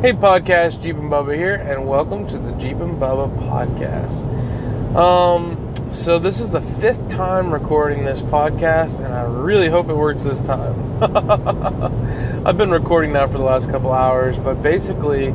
[0.00, 4.24] Hey, podcast, Jeep and Bubba here, and welcome to the Jeep and Bubba podcast.
[4.96, 9.94] Um, so this is the fifth time recording this podcast, and I really hope it
[9.94, 11.02] works this time.
[12.46, 15.34] I've been recording now for the last couple hours, but basically,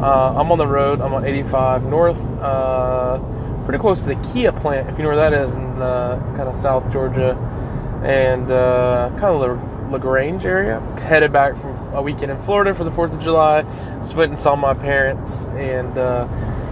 [0.00, 1.00] uh, I'm on the road.
[1.00, 3.18] I'm on 85 North, uh,
[3.64, 6.54] pretty close to the Kia plant, if you know where that is, in kind of
[6.54, 7.36] South Georgia,
[8.04, 10.80] and uh, kind of the LaGrange area.
[11.00, 13.62] Headed back from a weekend in Florida for the 4th of July.
[14.00, 16.26] Just went and saw my parents and uh,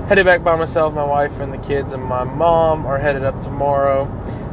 [0.06, 0.94] headed back by myself.
[0.94, 4.04] My wife and the kids and my mom are headed up tomorrow.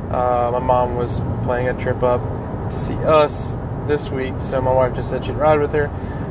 [0.10, 2.22] Uh, my mom was planning a trip up
[2.72, 5.90] to see us this week, so my wife just said she'd ride with her.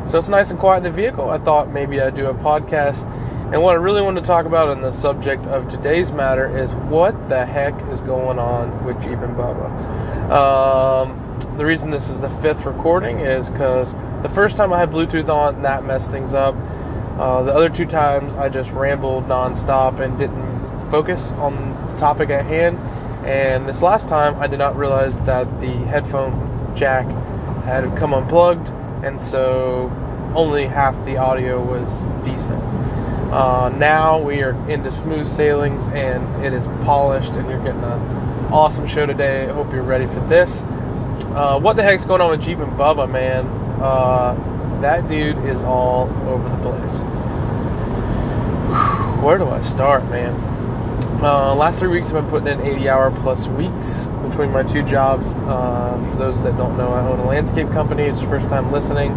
[0.09, 1.29] So it's nice and quiet in the vehicle.
[1.29, 3.05] I thought maybe I'd do a podcast.
[3.53, 6.75] And what I really want to talk about on the subject of today's matter is
[6.75, 10.31] what the heck is going on with Jeep and Bubba.
[10.31, 14.91] Um, the reason this is the fifth recording is because the first time I had
[14.91, 16.55] Bluetooth on, that messed things up.
[17.19, 22.31] Uh, the other two times, I just rambled nonstop and didn't focus on the topic
[22.31, 22.79] at hand.
[23.27, 27.07] And this last time, I did not realize that the headphone jack
[27.65, 28.69] had come unplugged,
[29.05, 29.91] and so
[30.35, 32.63] only half the audio was decent.
[33.33, 38.53] Uh, now we are into smooth sailings, and it is polished, and you're getting an
[38.53, 39.49] awesome show today.
[39.49, 40.65] I hope you're ready for this.
[41.25, 43.47] Uh, what the heck's going on with Jeep and Bubba, man?
[43.81, 47.01] Uh, that dude is all over the place.
[49.23, 50.35] Where do I start, man?
[51.23, 54.83] Uh, last three weeks I've been putting in 80 hour plus weeks between my two
[54.83, 55.33] jobs.
[55.35, 58.05] Uh, for those that don't know, I own a landscape company.
[58.05, 59.13] It's your first time listening.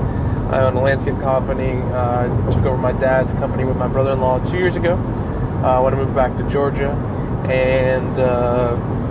[0.51, 1.71] I own a landscape company.
[1.71, 4.95] I uh, took over my dad's company with my brother in law two years ago.
[4.95, 6.89] When I moved back to Georgia
[7.49, 8.17] and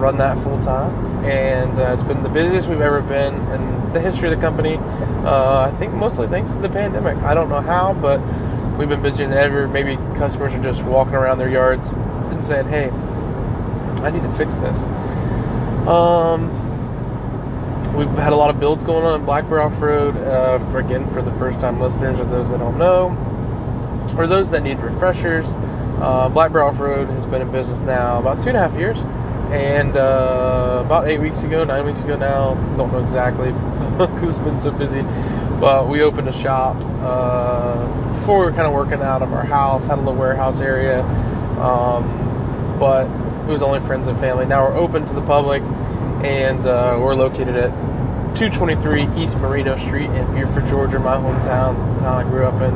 [0.00, 4.00] run that full time and uh, it's been the busiest we've ever been in the
[4.00, 4.76] history of the company.
[5.24, 7.16] Uh, I think mostly thanks to the pandemic.
[7.18, 8.20] I don't know how, but
[8.78, 9.68] we've been busier than ever.
[9.68, 12.90] Maybe customers are just walking around their yards and saying, "Hey,
[14.02, 14.84] I need to fix this."
[15.86, 16.50] Um,
[17.96, 20.16] we've had a lot of builds going on in Black Bear Off Road.
[20.16, 23.16] Uh, for again, for the first time listeners or those that don't know,
[24.16, 25.46] or those that need refreshers.
[26.00, 28.74] Uh, Black Bear Off Road has been in business now about two and a half
[28.78, 28.98] years.
[29.50, 33.50] And uh, about eight weeks ago, nine weeks ago now, don't know exactly
[33.98, 35.02] because it's been so busy,
[35.60, 36.76] but we opened a shop.
[37.02, 40.60] Uh, before we were kind of working out of our house, had a little warehouse
[40.60, 41.02] area,
[41.60, 43.06] um, but
[43.48, 44.46] it was only friends and family.
[44.46, 45.62] Now we're open to the public,
[46.22, 47.70] and uh, we're located at
[48.36, 52.74] 223 East Marino Street in Buford, Georgia, my hometown, the town I grew up in.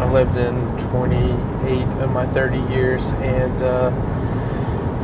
[0.00, 0.54] I've lived in
[0.90, 3.90] 28 of my 30 years, and uh,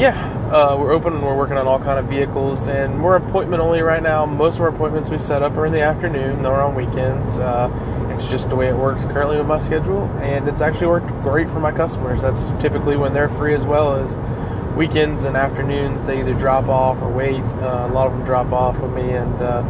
[0.00, 0.16] yeah,
[0.50, 3.83] uh, we're open and we're working on all kind of vehicles, and we're appointment only
[3.83, 4.25] right now.
[4.25, 7.38] Most of our appointments we set up are in the afternoon, or on weekends.
[7.38, 7.71] Uh,
[8.19, 11.50] it's just the way it works currently with my schedule, and it's actually worked great
[11.50, 12.22] for my customers.
[12.22, 14.16] That's typically when they're free as well as
[14.75, 16.06] weekends and afternoons.
[16.06, 17.43] They either drop off or wait.
[17.43, 19.62] Uh, a lot of them drop off with me and uh,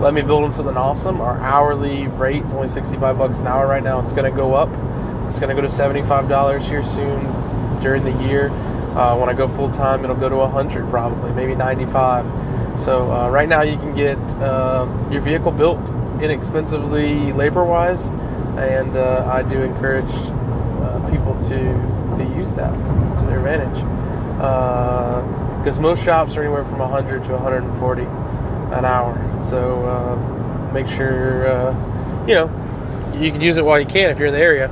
[0.00, 1.20] let me build them something awesome.
[1.20, 4.00] Our hourly rate is only 65 bucks an hour right now.
[4.00, 4.70] It's going to go up.
[5.28, 8.50] It's going to go to $75 here soon during the year.
[8.96, 12.26] Uh, when I go full time, it'll go to 100 probably, maybe 95.
[12.80, 15.90] So uh, right now, you can get uh, your vehicle built
[16.22, 18.06] inexpensively labor wise,
[18.56, 22.72] and uh, I do encourage uh, people to to use that
[23.18, 23.82] to their advantage.
[25.58, 29.14] Because uh, most shops are anywhere from 100 to 140 an hour.
[29.48, 31.48] So make sure
[32.26, 34.70] you know you can use it while you can if you're in the area.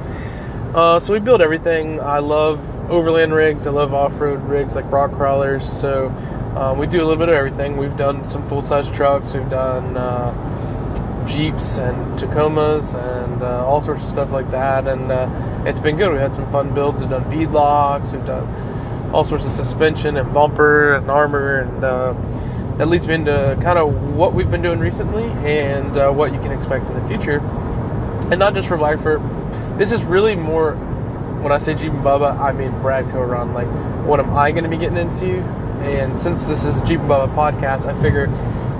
[1.01, 2.01] so we build everything.
[2.01, 3.67] I love overland rigs.
[3.67, 5.69] I love off-road rigs like rock crawlers.
[5.81, 6.09] So
[6.57, 7.77] um, we do a little bit of everything.
[7.77, 9.35] We've done some full-size trucks.
[9.35, 14.87] We've done uh, Jeeps and Tacomas and uh, all sorts of stuff like that.
[14.87, 16.13] And uh, it's been good.
[16.13, 17.01] We had some fun builds.
[17.01, 18.13] We've done bead locks.
[18.13, 21.61] We've done all sorts of suspension and bumper and armor.
[21.61, 22.15] And uh,
[22.79, 26.39] that leads me into kind of what we've been doing recently and uh, what you
[26.41, 27.41] can expect in the future.
[28.31, 29.21] And not just for Blackfoot.
[29.79, 30.75] This is really more
[31.43, 33.55] when I say Jeep and Bubba, I mean Brad Coron.
[33.55, 33.69] Like,
[34.07, 35.41] what am I going to be getting into?
[35.83, 38.27] And since this is the Jeep and Bubba podcast, I figure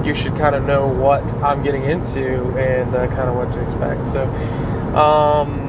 [0.05, 3.63] you should kind of know what I'm getting into and uh, kind of what to
[3.63, 4.07] expect.
[4.07, 4.25] So,
[4.97, 5.67] um,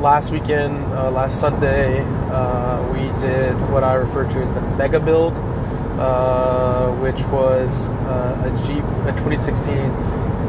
[0.00, 2.00] last weekend, uh, last Sunday,
[2.30, 5.34] uh, we did what I refer to as the mega build,
[5.98, 9.74] uh, which was uh, a Jeep, a 2016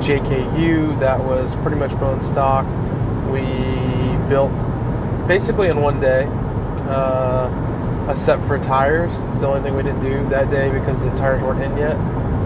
[0.04, 2.66] JKU that was pretty much bone stock.
[3.32, 3.44] We
[4.28, 4.54] built
[5.28, 6.26] basically in one day.
[6.90, 7.50] Uh,
[8.10, 11.42] except for tires, it's the only thing we didn't do that day because the tires
[11.42, 11.96] weren't in yet.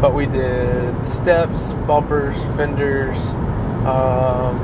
[0.02, 3.18] But we did steps, bumpers, fenders,
[3.86, 4.60] um,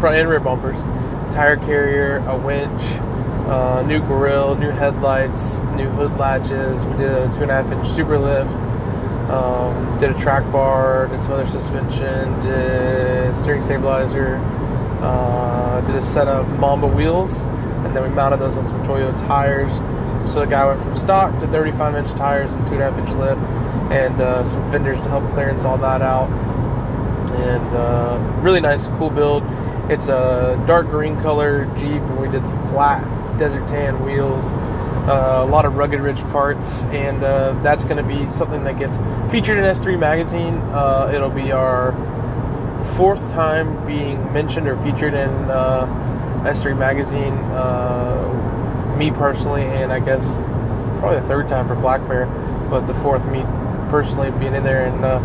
[0.00, 0.80] front and rear bumpers,
[1.34, 2.82] tire carrier, a winch,
[3.50, 6.82] uh, new grill, new headlights, new hood latches.
[6.86, 8.48] We did a two and a half inch Superlift.
[9.30, 14.38] Um, did a track bar, did some other suspension, did steering stabilizer,
[15.02, 17.42] uh, did a set of Mamba wheels,
[17.84, 19.72] and then we mounted those on some Toyo tires.
[20.30, 22.98] So the guy went from stock to 35 inch tires and two and a half
[22.98, 23.40] inch lift,
[23.90, 26.28] and uh, some fenders to help clearance all that out.
[27.32, 29.42] And uh, really nice, cool build.
[29.90, 33.02] It's a dark green color Jeep, and we did some flat
[33.38, 34.52] desert tan wheels,
[35.08, 38.78] uh, a lot of rugged ridge parts, and uh, that's going to be something that
[38.78, 38.98] gets
[39.32, 40.54] featured in S3 magazine.
[40.72, 41.92] Uh, it'll be our
[43.00, 45.86] fourth time being mentioned or featured in uh,
[46.44, 47.32] S3 magazine.
[47.32, 50.36] Uh, me personally, and I guess
[50.98, 52.26] probably the third time for Black Bear,
[52.68, 53.40] but the fourth me
[53.88, 54.84] personally being in there.
[54.84, 55.18] And uh,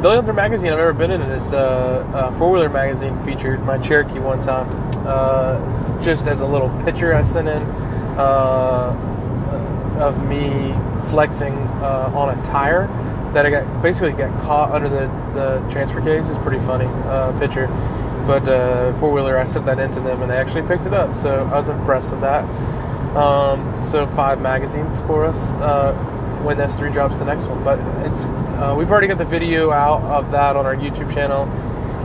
[0.00, 3.76] the only other magazine I've ever been in is uh, Four Wheeler Magazine featured my
[3.76, 4.66] Cherokee one time,
[5.06, 7.62] uh, just as a little picture I sent in
[8.16, 8.96] uh,
[10.00, 10.72] of me
[11.10, 12.88] flexing uh, on a tire
[13.34, 16.28] that I got basically got caught under the, the transfer case.
[16.28, 17.66] is pretty funny uh, picture.
[18.26, 21.16] But uh, four wheeler, I sent that into them and they actually picked it up.
[21.16, 22.44] So I was impressed with that.
[23.16, 25.94] Um, so five magazines for us uh,
[26.44, 27.62] when S3 drops the next one.
[27.64, 28.26] But it's
[28.60, 31.46] uh, we've already got the video out of that on our YouTube channel,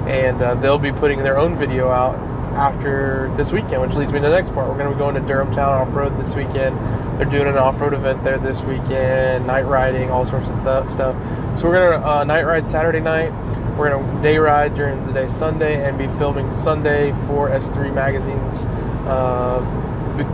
[0.07, 2.15] and uh, they'll be putting their own video out
[2.55, 4.67] after this weekend, which leads me to the next part.
[4.67, 6.77] We're going to be going to Durhamtown off road this weekend.
[7.19, 11.21] They're doing an off road event there this weekend, night riding, all sorts of stuff.
[11.59, 13.31] So we're going to uh, night ride Saturday night.
[13.77, 17.93] We're going to day ride during the day Sunday and be filming Sunday for S3
[17.93, 18.65] magazines.
[19.05, 19.59] Uh,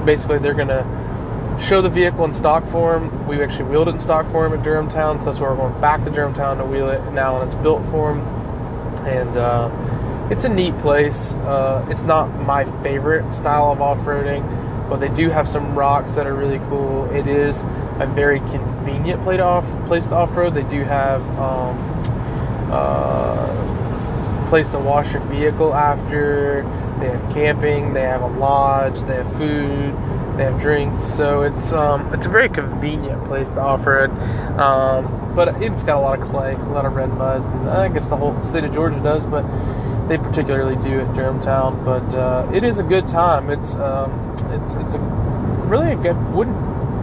[0.06, 1.02] basically, they're going to
[1.60, 3.28] show the vehicle in stock form.
[3.28, 6.04] We actually wheeled it in stock form at Durhamtown, so that's where we're going back
[6.04, 8.22] to Durhamtown to wheel it now in its built form.
[9.06, 9.70] And uh,
[10.32, 11.34] it's a neat place.
[11.34, 16.26] Uh, it's not my favorite style of off-roading, but they do have some rocks that
[16.26, 17.06] are really cool.
[17.14, 17.64] It is
[18.00, 20.54] a very convenient place to off place to off-road.
[20.54, 22.02] They do have um,
[22.72, 26.64] uh, place to wash your vehicle after.
[27.02, 27.94] They have camping.
[27.94, 29.02] They have a lodge.
[29.02, 29.94] They have food.
[30.38, 31.04] They have drinks.
[31.04, 34.12] So it's um, it's a very convenient place to off-road.
[34.58, 37.42] Um, but it's got a lot of clay, a lot of red mud.
[37.68, 39.46] I guess the whole state of Georgia does, but
[40.08, 41.84] they particularly do at Durhamtown.
[41.86, 43.50] But uh, it is a good time.
[43.50, 46.50] It's um, it's it's a, really a good would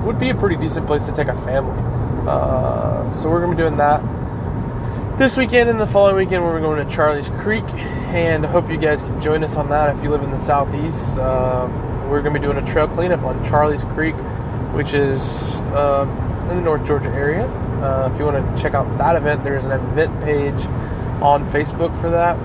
[0.05, 1.79] would be a pretty decent place to take a family.
[2.29, 4.03] Uh, so we're gonna be doing that
[5.19, 6.45] this weekend and the following weekend.
[6.45, 7.65] We're going to Charlie's Creek,
[8.15, 10.39] and I hope you guys can join us on that if you live in the
[10.39, 11.19] southeast.
[11.19, 11.69] Uh,
[12.09, 14.15] we're gonna be doing a trail cleanup on Charlie's Creek,
[14.75, 16.07] which is uh,
[16.51, 17.47] in the North Georgia area.
[17.83, 20.65] Uh, if you want to check out that event, there's an event page
[21.23, 22.39] on Facebook for that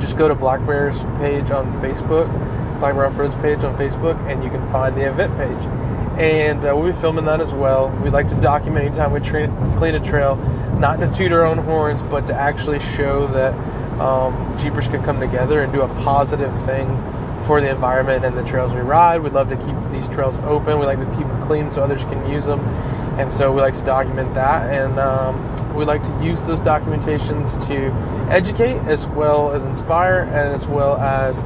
[0.00, 2.28] just go to Black Bear's page on Facebook,
[2.78, 5.64] Black Bear Off Road's page on Facebook, and you can find the event page.
[6.18, 7.90] And uh, we'll be filming that as well.
[8.02, 9.48] We'd like to document anytime we tra-
[9.78, 10.36] clean a trail,
[10.78, 13.54] not to toot our own horns, but to actually show that
[14.00, 16.86] um, Jeepers can come together and do a positive thing
[17.46, 19.22] for the environment and the trails we ride.
[19.22, 20.78] We'd love to keep these trails open.
[20.78, 22.60] We like to keep them clean so others can use them.
[23.18, 24.70] And so we like to document that.
[24.70, 27.92] And um, we like to use those documentations to
[28.32, 31.42] educate as well as inspire and as well as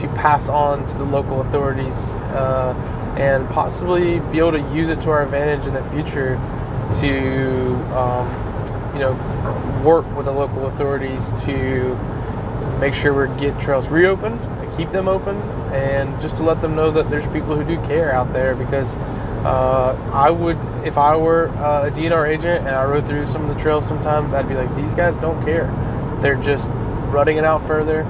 [0.00, 2.74] to pass on to the local authorities uh,
[3.18, 6.36] and possibly be able to use it to our advantage in the future
[7.00, 11.96] to, um, you know, work with the local authorities to
[12.80, 15.36] make sure we get trails reopened and keep them open
[15.72, 18.94] and just to let them know that there's people who do care out there because
[19.44, 23.48] uh, I would, if I were uh, a DNR agent and I rode through some
[23.48, 25.66] of the trails sometimes, I'd be like, these guys don't care.
[26.20, 26.68] They're just
[27.08, 28.02] running it out further.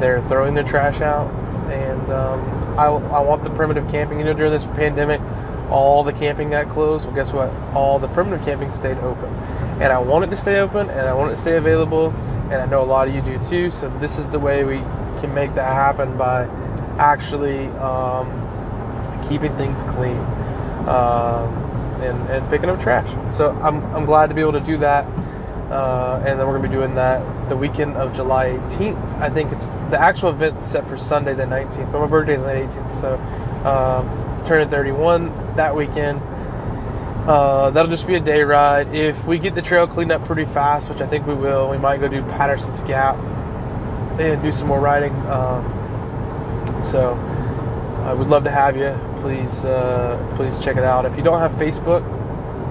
[0.00, 1.30] They're throwing their trash out.
[1.70, 4.18] And um, I, I want the primitive camping.
[4.18, 5.20] You know, during this pandemic,
[5.70, 7.06] all the camping got closed.
[7.06, 7.50] Well, guess what?
[7.74, 9.32] All the primitive camping stayed open.
[9.80, 12.10] And I want it to stay open and I want it to stay available.
[12.50, 13.70] And I know a lot of you do too.
[13.70, 14.78] So this is the way we
[15.20, 16.46] can make that happen by
[16.98, 18.28] actually um,
[19.28, 20.18] keeping things clean
[20.88, 21.54] um,
[22.02, 23.10] and, and picking up trash.
[23.34, 25.04] So I'm, I'm glad to be able to do that.
[25.72, 29.20] Uh, and then we're going to be doing that the weekend of July 18th.
[29.20, 32.42] I think it's the actual event set for Sunday the 19th, but my birthday is
[32.42, 33.14] the 18th, so
[33.66, 36.20] um, turning 31 that weekend.
[37.26, 38.94] Uh, that'll just be a day ride.
[38.94, 41.78] If we get the trail cleaned up pretty fast, which I think we will, we
[41.78, 43.16] might go do Patterson's Gap
[44.20, 45.14] and do some more riding.
[45.26, 47.14] Um, so
[48.04, 48.98] I would love to have you.
[49.22, 51.06] Please, uh, please check it out.
[51.06, 52.02] If you don't have Facebook,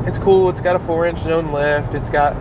[0.06, 0.50] it's cool.
[0.50, 1.94] It's got a four-inch zone lift.
[1.94, 2.36] It's got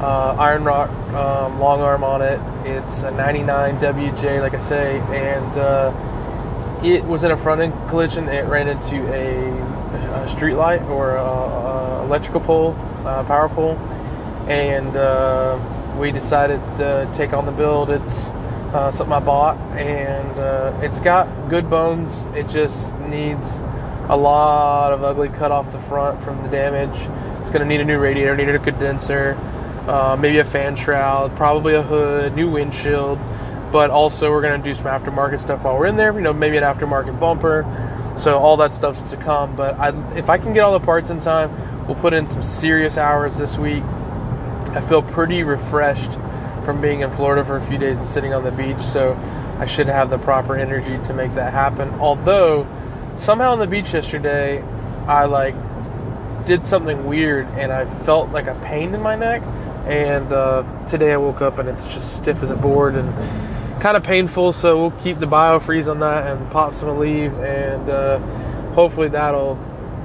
[0.00, 2.40] uh, Iron Rock um, long arm on it.
[2.64, 7.72] It's a 99 WJ, like I say, and uh, it was in a front end
[7.88, 8.28] collision.
[8.28, 13.76] It ran into a, a street light or a, a electrical pole, uh, power pole,
[14.48, 15.58] and uh,
[15.98, 17.90] we decided to take on the build.
[17.90, 18.28] It's
[18.72, 22.26] uh, something I bought, and uh, it's got good bones.
[22.36, 23.60] It just needs
[24.08, 26.96] a lot of ugly cut off the front from the damage.
[27.40, 29.36] It's going to need a new radiator, needed a condenser,
[29.86, 33.18] uh, maybe a fan shroud, probably a hood, new windshield.
[33.70, 36.14] But also, we're going to do some aftermarket stuff while we're in there.
[36.14, 37.66] You know, maybe an aftermarket bumper.
[38.16, 39.54] So all that stuff's to come.
[39.54, 42.42] But I, if I can get all the parts in time, we'll put in some
[42.42, 43.82] serious hours this week.
[44.72, 46.12] I feel pretty refreshed
[46.64, 48.80] from being in Florida for a few days and sitting on the beach.
[48.80, 49.14] So
[49.58, 51.90] I should have the proper energy to make that happen.
[52.00, 52.66] Although
[53.18, 54.62] somehow on the beach yesterday,
[55.06, 55.54] I like
[56.46, 59.42] did something weird and I felt like a pain in my neck.
[59.86, 63.12] And uh, today I woke up and it's just stiff as a board and
[63.82, 64.52] kind of painful.
[64.52, 68.18] So we'll keep the biofreeze on that and pop some Aleve and uh,
[68.72, 69.56] hopefully that'll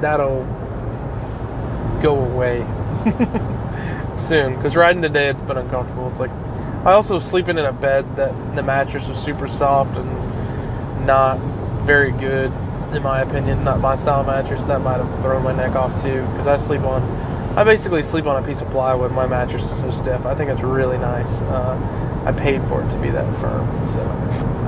[0.01, 0.43] that'll
[2.01, 2.59] go away
[4.15, 4.55] soon.
[4.55, 6.09] Because riding today it's been uncomfortable.
[6.09, 6.31] It's like
[6.85, 11.37] I also was sleeping in a bed that the mattress was super soft and not
[11.85, 12.51] very good
[12.95, 13.63] in my opinion.
[13.63, 14.63] Not my style mattress.
[14.65, 17.01] That might have thrown my neck off too, because I sleep on.
[17.57, 19.11] I basically sleep on a piece of plywood.
[19.11, 20.25] My mattress is so stiff.
[20.25, 21.41] I think it's really nice.
[21.41, 24.01] Uh, I paid for it to be that firm, so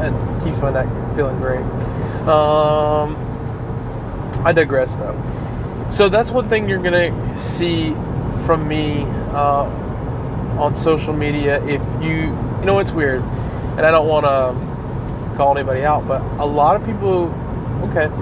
[0.02, 1.66] it keeps my neck feeling great.
[2.28, 3.16] Um,
[4.46, 5.20] I digress though.
[5.92, 7.94] So that's one thing you're gonna see
[8.46, 9.64] from me uh,
[10.60, 11.64] on social media.
[11.66, 16.22] If you, you know, it's weird, and I don't want to call anybody out, but
[16.40, 17.28] a lot of people
[17.96, 18.14] okay,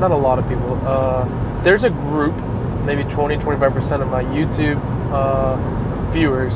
[0.00, 0.80] not a lot of people.
[0.84, 2.34] Uh, there's a group,
[2.84, 4.80] maybe 20, 25% of my YouTube
[5.12, 5.56] uh,
[6.10, 6.54] viewers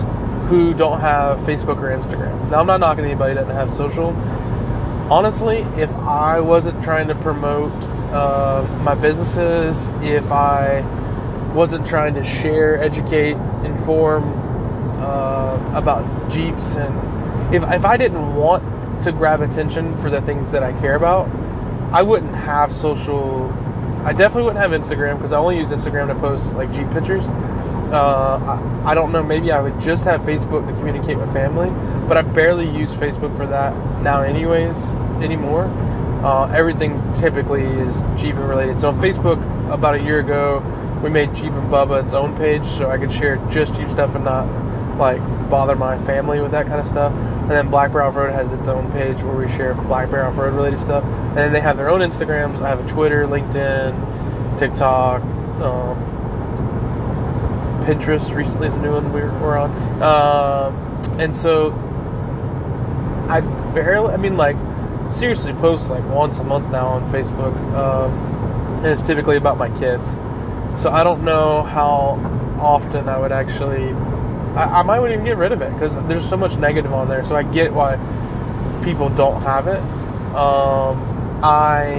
[0.48, 2.50] who don't have Facebook or Instagram.
[2.50, 4.10] Now, I'm not knocking anybody that doesn't have social.
[5.10, 7.72] Honestly, if I wasn't trying to promote
[8.12, 10.80] uh, my businesses, if I
[11.54, 14.24] wasn't trying to share, educate, inform
[14.98, 20.50] uh, about Jeeps, and if, if I didn't want to grab attention for the things
[20.52, 21.28] that I care about,
[21.94, 23.48] I wouldn't have social.
[24.04, 27.22] I definitely wouldn't have Instagram because I only use Instagram to post like Jeep pictures.
[27.24, 29.22] Uh, I, I, don't know.
[29.22, 31.70] Maybe I would just have Facebook to communicate with family,
[32.08, 33.72] but I barely use Facebook for that
[34.02, 35.66] now, anyways, anymore.
[36.24, 38.80] Uh, everything typically is Jeep related.
[38.80, 39.38] So on Facebook,
[39.72, 40.64] about a year ago,
[41.00, 44.16] we made Jeep and Bubba its own page, so I could share just Jeep stuff
[44.16, 44.48] and not
[44.98, 47.12] like bother my family with that kind of stuff.
[47.12, 50.26] And then Black Bear Off Road has its own page where we share Black Bear
[50.26, 51.04] Off Road related stuff.
[51.36, 52.60] And they have their own Instagrams.
[52.60, 55.22] I have a Twitter, LinkedIn, TikTok,
[55.62, 55.96] um,
[57.84, 59.70] Pinterest recently is a new one we're, we're on.
[60.02, 61.72] Um, and so
[63.28, 63.40] I
[63.74, 64.56] barely, I mean, like,
[65.12, 67.54] seriously post like once a month now on Facebook.
[67.74, 68.12] Um,
[68.78, 70.12] and it's typically about my kids.
[70.80, 72.18] So I don't know how
[72.58, 73.92] often I would actually
[74.54, 77.24] I, I might even get rid of it because there's so much negative on there.
[77.24, 77.96] So I get why
[78.84, 79.80] people don't have it.
[80.34, 81.13] Um,
[81.44, 81.98] I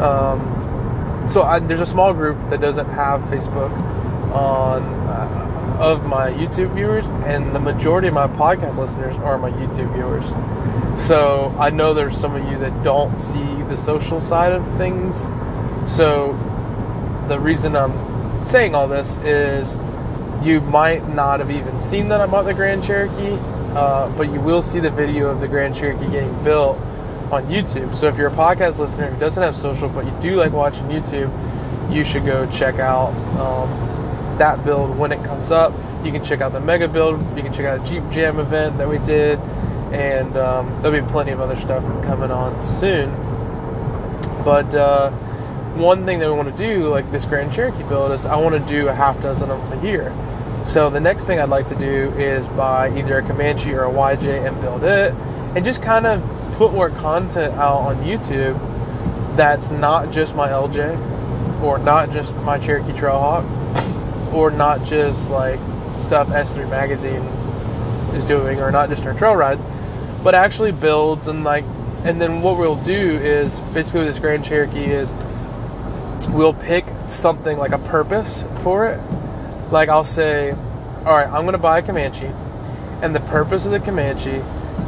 [0.00, 3.72] um, so I, there's a small group that doesn't have Facebook
[4.32, 9.50] on uh, of my YouTube viewers, and the majority of my podcast listeners are my
[9.50, 10.24] YouTube viewers.
[11.04, 15.16] So I know there's some of you that don't see the social side of things.
[15.92, 16.32] So
[17.28, 19.74] the reason I'm saying all this is
[20.46, 23.36] you might not have even seen that I bought the Grand Cherokee,
[23.74, 26.78] uh, but you will see the video of the Grand Cherokee getting built
[27.30, 27.94] on YouTube.
[27.94, 30.84] So if you're a podcast listener who doesn't have social, but you do like watching
[30.84, 31.30] YouTube,
[31.92, 35.72] you should go check out um, that build when it comes up.
[36.04, 37.20] You can check out the mega build.
[37.36, 39.38] You can check out a Jeep Jam event that we did,
[39.92, 43.10] and um, there'll be plenty of other stuff coming on soon.
[44.44, 45.10] But uh,
[45.74, 48.54] one thing that we want to do, like this Grand Cherokee build, is I want
[48.54, 50.14] to do a half dozen of them a year.
[50.64, 53.90] So the next thing I'd like to do is buy either a Comanche or a
[53.90, 55.12] YJ and build it,
[55.54, 56.22] and just kind of
[56.54, 58.58] put more content out on YouTube
[59.36, 63.44] that's not just my LJ, or not just my Cherokee Trailhawk,
[64.32, 65.60] or not just like
[65.98, 67.22] stuff S3 Magazine
[68.14, 69.62] is doing, or not just our trail rides,
[70.24, 71.64] but actually builds and like,
[72.04, 75.14] and then what we'll do is basically this Grand Cherokee is
[76.30, 79.00] we'll pick something like a purpose for it.
[79.70, 80.52] Like I'll say,
[81.04, 82.30] all right, I'm going to buy a Comanche,
[83.02, 84.42] and the purpose of the Comanche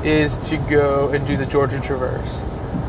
[0.04, 2.42] is to go and do the Georgia Traverse.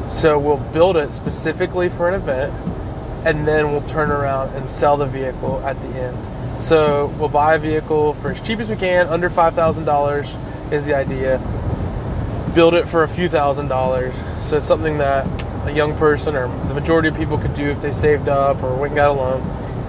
[0.09, 2.53] So we'll build it specifically for an event,
[3.25, 6.61] and then we'll turn around and sell the vehicle at the end.
[6.61, 10.35] So we'll buy a vehicle for as cheap as we can, under five thousand dollars
[10.71, 11.39] is the idea.
[12.53, 14.13] Build it for a few thousand dollars.
[14.41, 15.27] So it's something that
[15.67, 18.73] a young person or the majority of people could do if they saved up or
[18.75, 19.41] went and got a loan,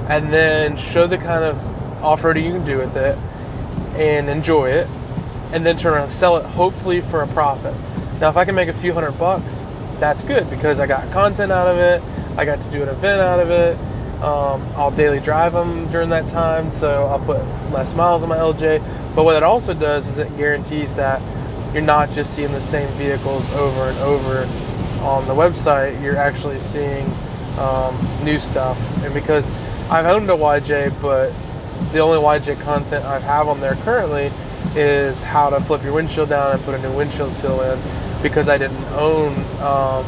[0.08, 1.58] and then show the kind of
[2.02, 3.16] off-roading you can do with it
[3.96, 4.86] and enjoy it,
[5.52, 7.74] and then turn around and sell it hopefully for a profit.
[8.20, 9.64] Now, if I can make a few hundred bucks,
[9.98, 12.02] that's good because I got content out of it.
[12.36, 13.78] I got to do an event out of it.
[14.22, 17.40] Um, I'll daily drive them during that time, so I'll put
[17.72, 19.14] less miles on my LJ.
[19.14, 21.22] But what it also does is it guarantees that
[21.72, 24.42] you're not just seeing the same vehicles over and over
[25.02, 26.00] on the website.
[26.02, 27.10] You're actually seeing
[27.58, 28.78] um, new stuff.
[29.02, 29.50] And because
[29.90, 31.32] I've owned a YJ, but
[31.92, 34.30] the only YJ content I have on there currently
[34.76, 37.80] is how to flip your windshield down and put a new windshield seal in
[38.22, 40.04] because I didn't own um,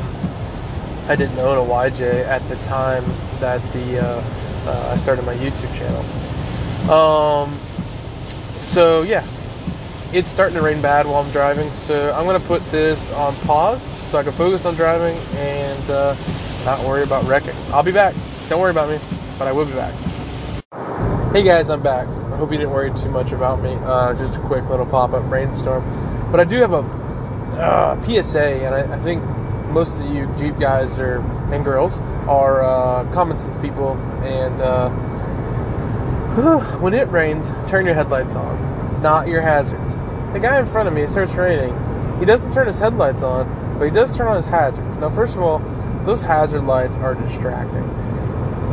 [1.08, 3.04] I didn't own a YJ at the time
[3.40, 4.24] that the uh,
[4.66, 6.90] uh, I started my YouTube channel.
[6.90, 7.58] Um,
[8.60, 9.26] so yeah,
[10.12, 13.82] it's starting to rain bad while I'm driving, so I'm gonna put this on pause
[14.08, 16.14] so I can focus on driving and uh,
[16.64, 17.54] not worry about wrecking.
[17.72, 18.14] I'll be back.
[18.48, 19.00] Don't worry about me,
[19.38, 19.94] but I will be back.
[21.32, 22.21] Hey guys, I'm back.
[22.42, 23.72] Hope you didn't worry too much about me.
[23.84, 25.84] Uh, just a quick little pop-up rainstorm,
[26.32, 26.78] but I do have a
[27.56, 29.22] uh, PSA, and I, I, think
[29.70, 31.18] most of you Jeep guys are
[31.54, 33.92] and girls are uh, common sense people.
[34.24, 34.90] And uh,
[36.80, 39.98] when it rains, turn your headlights on, not your hazards.
[40.32, 41.72] The guy in front of me starts raining.
[42.18, 44.96] He doesn't turn his headlights on, but he does turn on his hazards.
[44.96, 45.60] Now, first of all,
[46.04, 47.86] those hazard lights are distracting.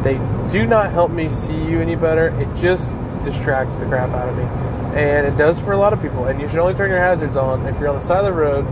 [0.02, 0.18] They
[0.52, 2.30] do not help me see you any better.
[2.30, 4.44] It just distracts the crap out of me.
[5.00, 6.26] And it does for a lot of people.
[6.26, 8.34] And you should only turn your hazards on if you're on the side of the
[8.34, 8.66] road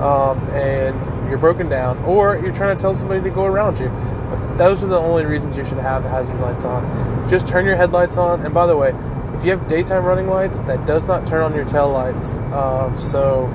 [0.00, 3.88] um, and you're broken down or you're trying to tell somebody to go around you.
[4.30, 7.28] But those are the only reasons you should have hazard lights on.
[7.28, 8.44] Just turn your headlights on.
[8.44, 8.94] And by the way,
[9.34, 12.36] if you have daytime running lights, that does not turn on your tail lights.
[12.52, 13.46] Um, so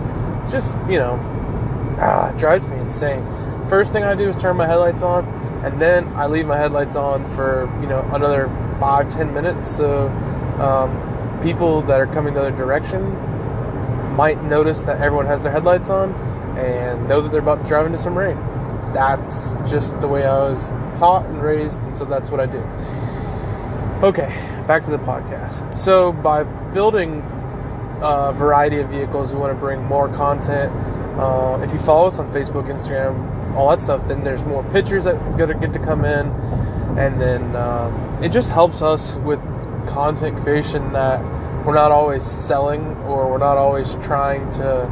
[0.49, 1.19] just, you know,
[1.99, 3.25] ah, it drives me insane.
[3.67, 5.25] First thing I do is turn my headlights on,
[5.65, 8.47] and then I leave my headlights on for, you know, another
[8.79, 9.75] five, ten minutes.
[9.75, 10.07] So
[10.59, 13.01] um, people that are coming the other direction
[14.15, 16.13] might notice that everyone has their headlights on
[16.57, 18.35] and know that they're about to drive into some rain.
[18.93, 22.59] That's just the way I was taught and raised, and so that's what I do.
[24.05, 24.27] Okay,
[24.67, 25.75] back to the podcast.
[25.75, 27.23] So, by building
[28.01, 30.71] a variety of vehicles, we want to bring more content.
[31.17, 35.05] Uh, if you follow us on Facebook, Instagram, all that stuff, then there's more pictures
[35.05, 36.27] that get to come in,
[36.99, 39.39] and then uh, it just helps us with
[39.87, 41.21] content creation that
[41.65, 44.89] we're not always selling or we're not always trying to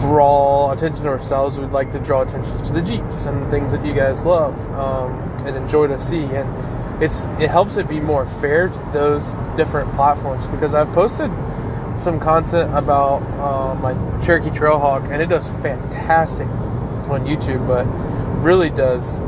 [0.00, 1.58] draw attention to ourselves.
[1.58, 5.12] We'd like to draw attention to the Jeeps and things that you guys love um,
[5.46, 6.24] and enjoy to see.
[6.24, 11.30] And it's it helps it be more fair to those different platforms because I've posted
[11.98, 13.92] some content about uh, my
[14.24, 16.48] Cherokee Trailhawk and it does fantastic
[17.08, 17.84] on YouTube, but
[18.42, 19.20] really does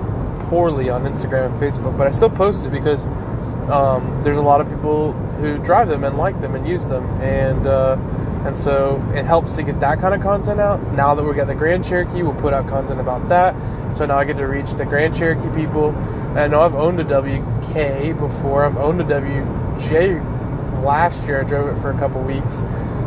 [0.49, 1.97] poorly on Instagram and Facebook.
[1.97, 3.05] But I still post it because
[3.71, 7.05] um, there's a lot of people who drive them and like them and use them,
[7.21, 7.97] and uh,
[8.47, 10.81] and so it helps to get that kind of content out.
[10.93, 13.55] Now that we got the Grand Cherokee, we'll put out content about that.
[13.95, 15.91] So now I get to reach the Grand Cherokee people.
[16.37, 18.65] I know I've owned a WK before.
[18.65, 21.41] I've owned a WJ last year.
[21.41, 22.61] I drove it for a couple weeks,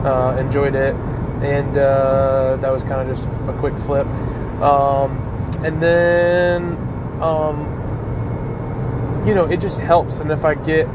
[0.04, 0.94] uh, enjoyed it,
[1.42, 4.08] and uh, that was kind of just a quick flip.
[4.62, 5.18] Um,
[5.64, 6.74] and then
[7.22, 7.69] um,
[9.26, 10.18] you know, it just helps.
[10.18, 10.88] And if I get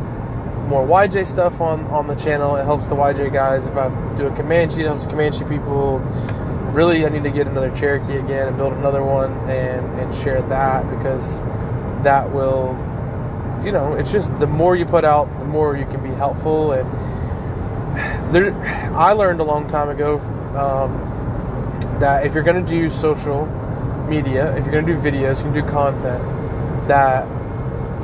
[0.68, 3.66] more YJ stuff on on the channel, it helps the YJ guys.
[3.66, 5.98] If I do a Comanche, it helps Comanche people.
[6.72, 10.42] Really, I need to get another Cherokee again and build another one and and share
[10.42, 11.40] that because
[12.02, 12.76] that will,
[13.64, 16.72] you know, it's just the more you put out, the more you can be helpful.
[16.72, 16.90] And
[18.34, 18.54] there,
[18.94, 20.18] I learned a long time ago
[20.56, 20.98] um,
[22.00, 23.46] that if you're going to do social
[24.08, 26.22] media, if you're going to do videos, you can do content
[26.88, 27.26] that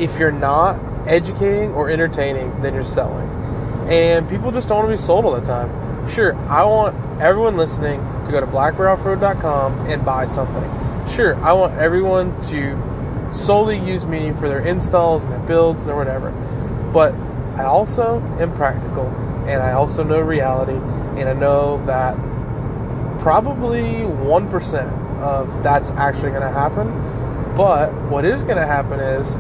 [0.01, 3.29] if you're not educating or entertaining, then you're selling.
[3.89, 6.09] And people just don't want to be sold all the time.
[6.09, 10.65] Sure, I want everyone listening to go to blackbearoffroad.com and buy something.
[11.07, 12.79] Sure, I want everyone to
[13.33, 16.31] solely use me for their installs and their builds and their whatever.
[16.93, 17.15] But
[17.59, 19.07] I also am practical
[19.47, 20.77] and I also know reality
[21.21, 22.17] and I know that
[23.21, 26.89] probably 1% of that's actually going to happen.
[27.55, 29.35] But what is going to happen is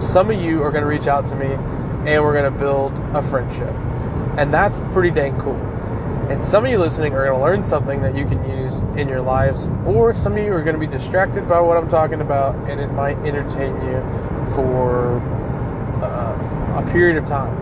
[0.00, 2.92] some of you are going to reach out to me and we're going to build
[3.14, 3.74] a friendship.
[4.38, 5.56] And that's pretty dang cool.
[6.30, 9.08] And some of you listening are going to learn something that you can use in
[9.08, 12.20] your lives, or some of you are going to be distracted by what I'm talking
[12.20, 15.20] about, and it might entertain you for
[16.02, 17.56] uh, a period of time.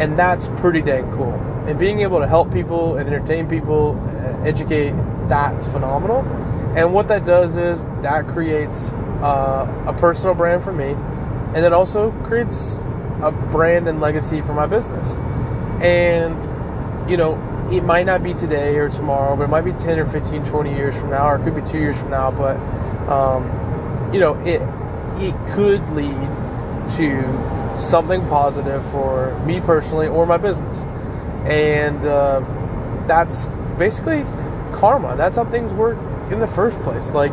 [0.00, 1.34] And that's pretty dang cool.
[1.66, 4.92] And being able to help people and entertain people, uh, educate,
[5.28, 6.22] that's phenomenal.
[6.74, 10.96] And what that does is that creates uh, a personal brand for me,
[11.54, 12.78] and it also creates
[13.22, 15.16] a brand and legacy for my business.
[15.82, 17.34] And, you know,
[17.70, 20.74] it might not be today or tomorrow, but it might be 10 or 15, 20
[20.74, 22.30] years from now, or it could be two years from now.
[22.30, 22.56] But,
[23.08, 24.62] um, you know, it,
[25.20, 26.30] it could lead
[26.96, 30.82] to something positive for me personally or my business.
[31.44, 32.40] And uh,
[33.06, 33.46] that's
[33.78, 34.22] basically
[34.72, 35.16] karma.
[35.16, 35.98] That's how things work
[36.30, 37.10] in the first place.
[37.12, 37.32] Like,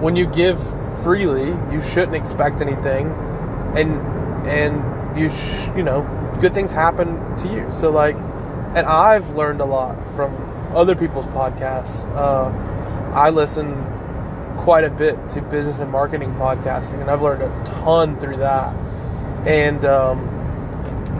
[0.00, 0.58] when you give
[1.02, 3.06] freely, you shouldn't expect anything.
[3.74, 6.02] And, and you, sh- you know,
[6.40, 7.68] good things happen to you.
[7.72, 8.16] So, like,
[8.74, 10.34] and I've learned a lot from
[10.74, 12.04] other people's podcasts.
[12.16, 12.50] Uh,
[13.14, 13.74] I listen
[14.58, 18.74] quite a bit to business and marketing podcasting, and I've learned a ton through that.
[19.46, 20.28] And um,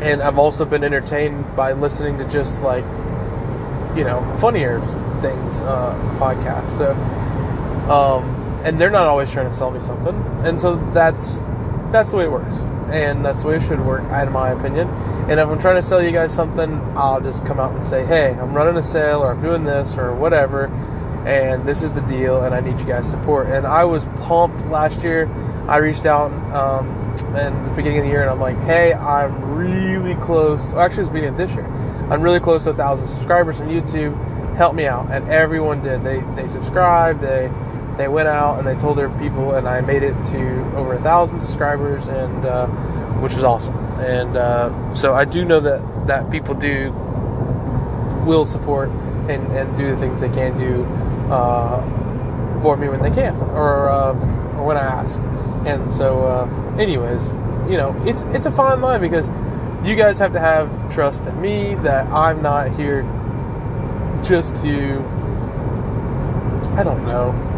[0.03, 2.85] and I've also been entertained by listening to just like
[3.97, 4.81] you know funnier
[5.21, 6.69] things uh, podcasts.
[6.79, 6.93] So
[7.91, 11.43] um, and they're not always trying to sell me something, and so that's
[11.91, 14.89] that's the way it works and that's the way it should work, in my opinion.
[15.29, 18.05] And if I'm trying to sell you guys something, I'll just come out and say,
[18.05, 20.67] hey, I'm running a sale, or I'm doing this, or whatever,
[21.27, 23.47] and this is the deal, and I need you guys' support.
[23.49, 25.31] And I was pumped last year.
[25.69, 26.89] I reached out um,
[27.37, 30.73] in the beginning of the year, and I'm like, hey, I'm really close.
[30.73, 31.67] Well, actually, it's beginning of this year.
[32.11, 34.17] I'm really close to a thousand subscribers on YouTube.
[34.57, 36.03] Help me out, and everyone did.
[36.03, 37.21] They they subscribed.
[37.21, 37.51] They
[38.01, 41.03] they went out and they told their people, and I made it to over a
[41.03, 42.67] thousand subscribers, and uh,
[43.21, 43.77] which was awesome.
[44.01, 46.93] And uh, so I do know that that people do
[48.25, 48.89] will support
[49.29, 50.85] and, and do the things they can do
[51.31, 51.83] uh,
[52.63, 54.13] for me when they can, or uh,
[54.57, 55.21] or when I ask.
[55.67, 57.33] And so, uh, anyways,
[57.69, 59.29] you know, it's it's a fine line because
[59.85, 63.03] you guys have to have trust in me that I'm not here
[64.23, 64.95] just to
[66.77, 67.50] I don't know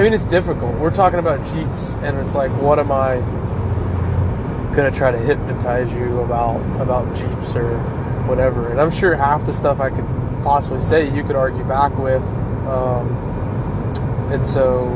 [0.00, 0.74] I mean, it's difficult.
[0.76, 3.16] We're talking about Jeeps, and it's like, what am I
[4.74, 7.78] gonna try to hypnotize you about about Jeeps or
[8.26, 8.70] whatever?
[8.70, 10.06] And I'm sure half the stuff I could
[10.42, 12.24] possibly say you could argue back with.
[12.66, 13.12] Um,
[14.32, 14.88] and so,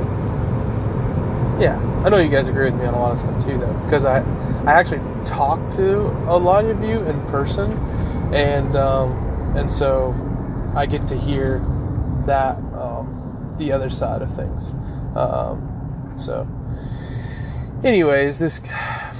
[1.61, 3.75] yeah, I know you guys agree with me on a lot of stuff too, though,
[3.85, 4.21] because I
[4.64, 7.71] I actually talked to a lot of you in person,
[8.33, 9.12] and um,
[9.55, 10.14] and so
[10.75, 11.59] I get to hear
[12.25, 14.75] that um, the other side of things.
[15.14, 16.46] Um, so,
[17.85, 18.61] anyways, this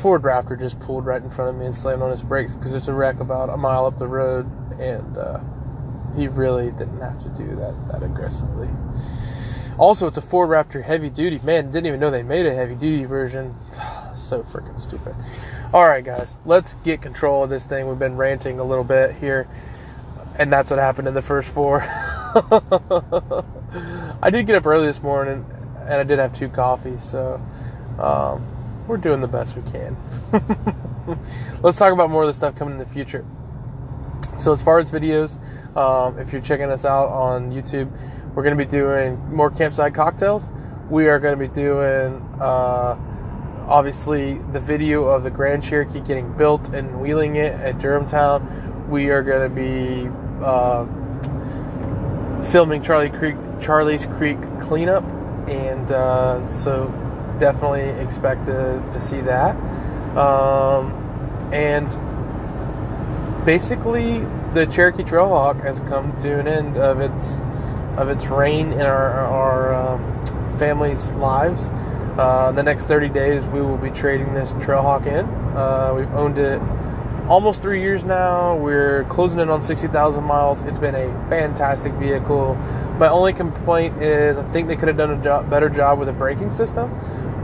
[0.01, 2.73] Ford Raptor just pulled right in front of me and slammed on his brakes because
[2.73, 4.47] there's a wreck about a mile up the road,
[4.81, 5.41] and uh,
[6.17, 8.69] he really didn't have to do that that aggressively.
[9.77, 11.41] Also, it's a Ford Raptor heavy duty.
[11.43, 13.55] Man, didn't even know they made a heavy duty version.
[14.15, 15.15] so freaking stupid.
[15.73, 17.89] All right, guys, let's get control of this thing.
[17.89, 19.49] We've been ranting a little bit here,
[20.37, 21.83] and that's what happened in the first four.
[24.23, 25.45] I did get up early this morning
[25.85, 27.41] and I did have two coffees, so
[27.99, 28.45] um,
[28.87, 29.97] we're doing the best we can.
[31.63, 33.25] Let's talk about more of the stuff coming in the future.
[34.37, 35.39] So, as far as videos,
[35.77, 37.91] um, if you're checking us out on YouTube,
[38.35, 40.51] we're going to be doing more campsite cocktails.
[40.91, 42.99] We are going to be doing, uh,
[43.69, 48.89] obviously, the video of the Grand Cherokee getting built and wheeling it at Durhamtown.
[48.89, 50.09] We are going to be
[50.45, 50.87] uh,
[52.51, 55.05] filming Charlie Creek, Charlie's Creek cleanup
[55.49, 56.89] and uh, so
[57.39, 59.57] definitely expect to, to see that.
[60.17, 60.93] Um,
[61.53, 61.89] and
[63.45, 64.21] basically,
[64.55, 67.41] the Cherokee Trailhawk has come to an end of its
[67.97, 71.71] of its reign in our our um, families' lives.
[72.17, 75.27] Uh, the next 30 days, we will be trading this Trailhawk in.
[75.57, 76.61] Uh, we've owned it
[77.29, 78.57] almost three years now.
[78.57, 80.63] We're closing in on 60,000 miles.
[80.63, 82.55] It's been a fantastic vehicle.
[82.99, 86.09] My only complaint is I think they could have done a job, better job with
[86.09, 86.91] the braking system,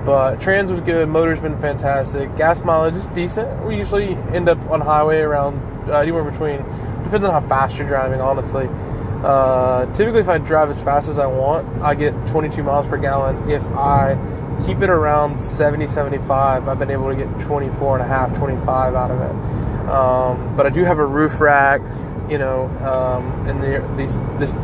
[0.04, 1.08] But trans was good.
[1.08, 2.34] Motor's been fantastic.
[2.36, 3.64] Gas mileage is decent.
[3.64, 6.58] We usually end up on highway around uh, anywhere between.
[7.04, 8.68] Depends on how fast you're driving, honestly.
[9.24, 12.96] Uh, typically, if I drive as fast as I want, I get 22 miles per
[12.96, 13.50] gallon.
[13.50, 14.18] If I
[14.66, 18.94] keep it around 70, 75, I've been able to get 24 and a half, 25
[18.94, 19.88] out of it.
[19.90, 21.80] Um, but I do have a roof rack,
[22.30, 24.54] you know, um, and the, these, this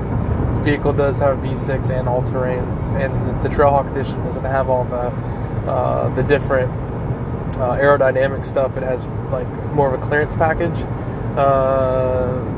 [0.65, 5.13] vehicle does have V6 and all terrains, and the Trailhawk Edition doesn't have all the
[5.67, 6.71] uh, the different
[7.57, 8.77] uh, aerodynamic stuff.
[8.77, 10.79] It has like more of a clearance package.
[11.37, 12.56] Uh,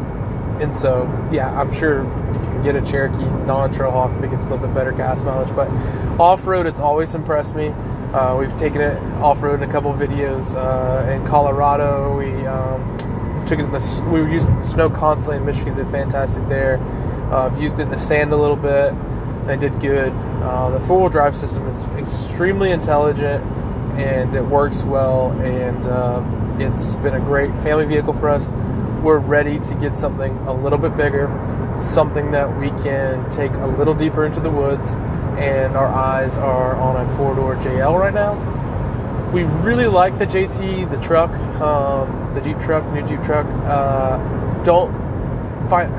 [0.60, 2.00] and so, yeah, I'm sure
[2.34, 5.54] if you can get a Cherokee non-Trailhawk that gets a little bit better gas mileage.
[5.54, 5.68] But
[6.20, 7.68] off-road, it's always impressed me.
[8.12, 12.16] Uh, we've taken it off-road in a couple videos uh, in Colorado.
[12.18, 12.96] We um,
[13.46, 15.76] took it in the we were using the snow constantly in Michigan.
[15.76, 16.78] Did fantastic there.
[17.30, 18.92] Uh, I've used it in the sand a little bit.
[19.46, 20.12] I did good.
[20.42, 23.44] Uh, the four-wheel drive system is extremely intelligent
[23.94, 25.32] and it works well.
[25.40, 26.22] And uh,
[26.58, 28.48] it's been a great family vehicle for us
[29.02, 31.28] we're ready to get something a little bit bigger,
[31.78, 34.94] something that we can take a little deeper into the woods,
[35.38, 38.34] and our eyes are on a four door JL right now.
[39.32, 41.30] We really like the JT, the truck,
[41.60, 43.46] um, the Jeep truck, new Jeep truck.
[43.64, 44.18] Uh,
[44.64, 44.90] don't
[45.68, 45.92] find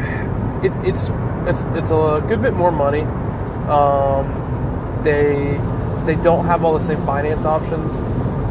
[0.66, 1.12] it's it's
[1.48, 3.02] it's it's a good bit more money.
[3.70, 5.60] Um, they
[6.06, 8.02] they don't have all the same finance options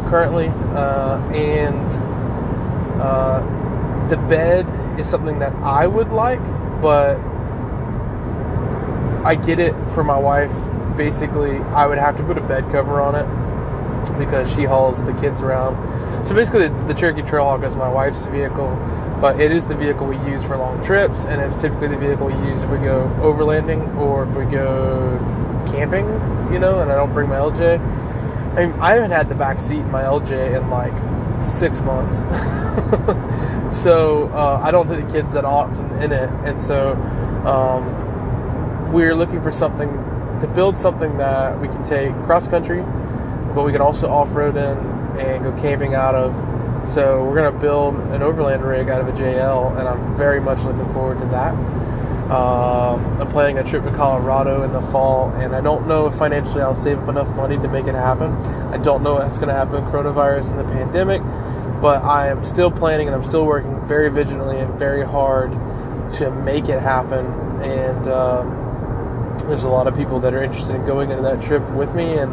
[0.08, 1.88] currently, uh, and
[3.00, 3.57] uh,
[4.08, 4.66] the bed
[4.98, 6.42] is something that I would like,
[6.80, 7.18] but
[9.24, 10.52] I get it for my wife.
[10.96, 13.26] Basically, I would have to put a bed cover on it
[14.18, 15.76] because she hauls the kids around.
[16.26, 18.76] So basically, the, Cherokee Trailhawk is my wife's vehicle,
[19.20, 22.26] but it is the vehicle we use for long trips, and it's typically the vehicle
[22.26, 25.18] we use if we go overlanding or if we go
[25.70, 26.06] camping,
[26.52, 27.78] you know, and I don't bring my LJ.
[28.56, 30.94] I mean, I haven't had the back seat in my LJ in like
[31.42, 32.18] six months.
[33.70, 36.92] so uh, I don't take the kids that often in it, and so
[37.46, 39.88] um, we're looking for something
[40.40, 42.82] to build something that we can take cross country,
[43.54, 44.78] but we can also off road in
[45.18, 46.34] and go camping out of.
[46.88, 50.62] So we're gonna build an overland rig out of a JL, and I'm very much
[50.62, 51.54] looking forward to that.
[52.28, 56.14] Um, I'm planning a trip to Colorado in the fall, and I don't know if
[56.14, 58.32] financially I'll save up enough money to make it happen.
[58.70, 61.22] I don't know what's going to happen, coronavirus and the pandemic,
[61.80, 65.52] but I am still planning and I'm still working very vigilantly and very hard
[66.16, 67.24] to make it happen.
[67.62, 71.66] And um, there's a lot of people that are interested in going into that trip
[71.70, 72.30] with me, and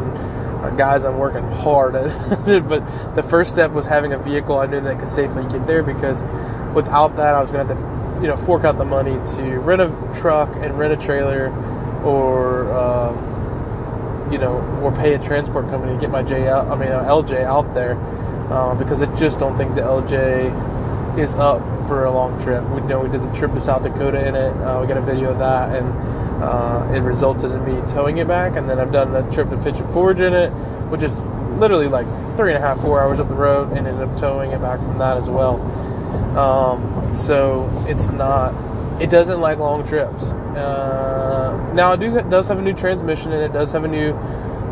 [0.62, 1.92] uh, guys, I'm working hard
[2.68, 5.82] but the first step was having a vehicle I knew that could safely get there
[5.82, 6.22] because
[6.74, 9.58] without that, I was going to have to you know fork out the money to
[9.58, 11.50] rent a truck and rent a trailer,
[12.04, 16.68] or um, you know, or pay a transport company to get my J out.
[16.68, 17.96] I mean, uh, LJ out there
[18.50, 22.64] uh, because I just don't think the LJ is up for a long trip.
[22.70, 24.52] We you know we did the trip to South Dakota in it.
[24.62, 28.28] Uh, we got a video of that, and uh, it resulted in me towing it
[28.28, 28.56] back.
[28.56, 30.50] And then I've done a trip to Pigeon Forge in it,
[30.90, 31.16] which is
[31.58, 34.52] literally like three and a half, four hours up the road, and ended up towing
[34.52, 35.60] it back from that as well.
[36.36, 38.54] Um, so it's not.
[39.00, 40.30] It doesn't like long trips.
[40.30, 43.88] Uh, now it, do, it does have a new transmission and it does have a
[43.88, 44.12] new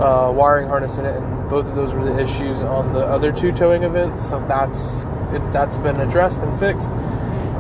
[0.00, 3.32] uh, wiring harness in it, and both of those were the issues on the other
[3.32, 4.28] two towing events.
[4.28, 6.90] So that's it, that's been addressed and fixed.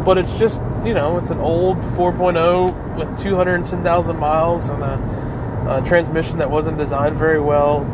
[0.04, 5.86] But it's just you know it's an old 4.0 with 210,000 miles and a, a,
[5.86, 7.84] transmission that wasn't designed very well,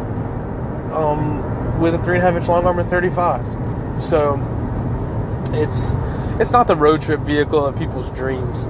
[0.93, 4.03] um, with a three and a half inch long arm and 35.
[4.03, 4.39] So
[5.53, 5.95] it's
[6.41, 8.67] it's not the road trip vehicle of people's dreams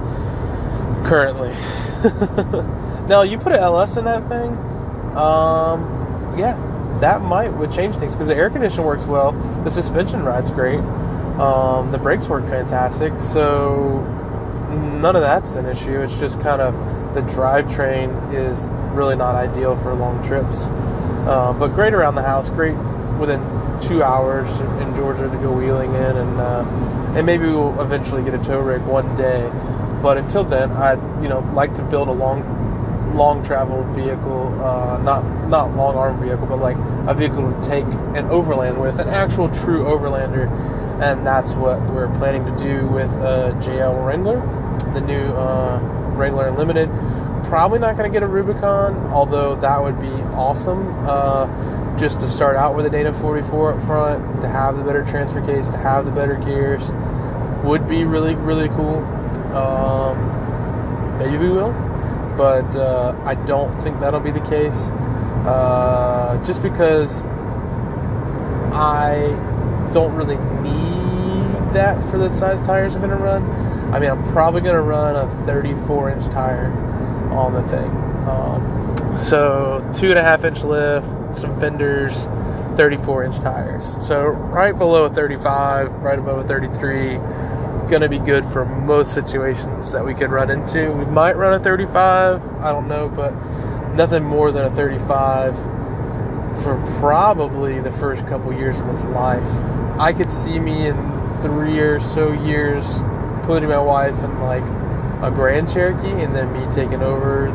[1.07, 1.53] currently.
[3.07, 4.57] now you put an LS in that thing,
[5.15, 9.31] um, yeah, that might would change things because the air conditioning works well,
[9.63, 10.79] the suspension rides great,
[11.39, 13.17] um, the brakes work fantastic.
[13.17, 14.01] So
[15.01, 16.01] none of that's an issue.
[16.01, 16.73] It's just kind of
[17.13, 20.67] the drivetrain is really not ideal for long trips,
[21.27, 22.49] uh, but great around the house.
[22.49, 22.75] Great
[23.19, 23.39] within
[23.81, 24.49] two hours
[24.81, 26.65] in Georgia to go wheeling in, and uh,
[27.15, 29.49] and maybe we'll eventually get a tow rig one day.
[30.01, 32.41] But until then, I you know like to build a long
[33.13, 37.85] long travel vehicle, uh, not not long arm vehicle, but like a vehicle to take
[38.15, 40.49] an overland with, an actual true overlander,
[41.01, 44.39] and that's what we're planning to do with a JL Wrangler,
[44.93, 46.89] the new uh, Wrangler limited.
[47.45, 50.87] Probably not going to get a Rubicon, although that would be awesome.
[51.07, 51.47] Uh,
[51.97, 55.45] just to start out with a Dana 44 up front, to have the better transfer
[55.45, 56.91] case, to have the better gears,
[57.63, 58.97] would be really, really cool.
[59.55, 61.73] Um, maybe we will,
[62.37, 64.89] but uh, I don't think that'll be the case.
[65.45, 67.23] uh, just because
[68.73, 69.27] I
[69.93, 71.20] don't really need
[71.73, 73.43] that for the size tires I'm going to run.
[73.93, 76.71] I mean, I'm probably going to run a 34 inch tire
[77.31, 77.89] on the thing.
[78.27, 82.25] Um, so, two and a half inch lift, some fenders,
[82.77, 83.97] 34 inch tires.
[84.07, 87.17] So, right below a 35, right above a 33
[87.91, 90.93] going to be good for most situations that we could run into.
[90.93, 93.33] We might run a 35, I don't know, but
[93.95, 95.57] nothing more than a 35
[96.63, 99.45] for probably the first couple years of its life.
[99.99, 100.95] I could see me in
[101.41, 103.01] three or so years
[103.43, 104.63] putting my wife in like
[105.21, 107.47] a Grand Cherokee and then me taking over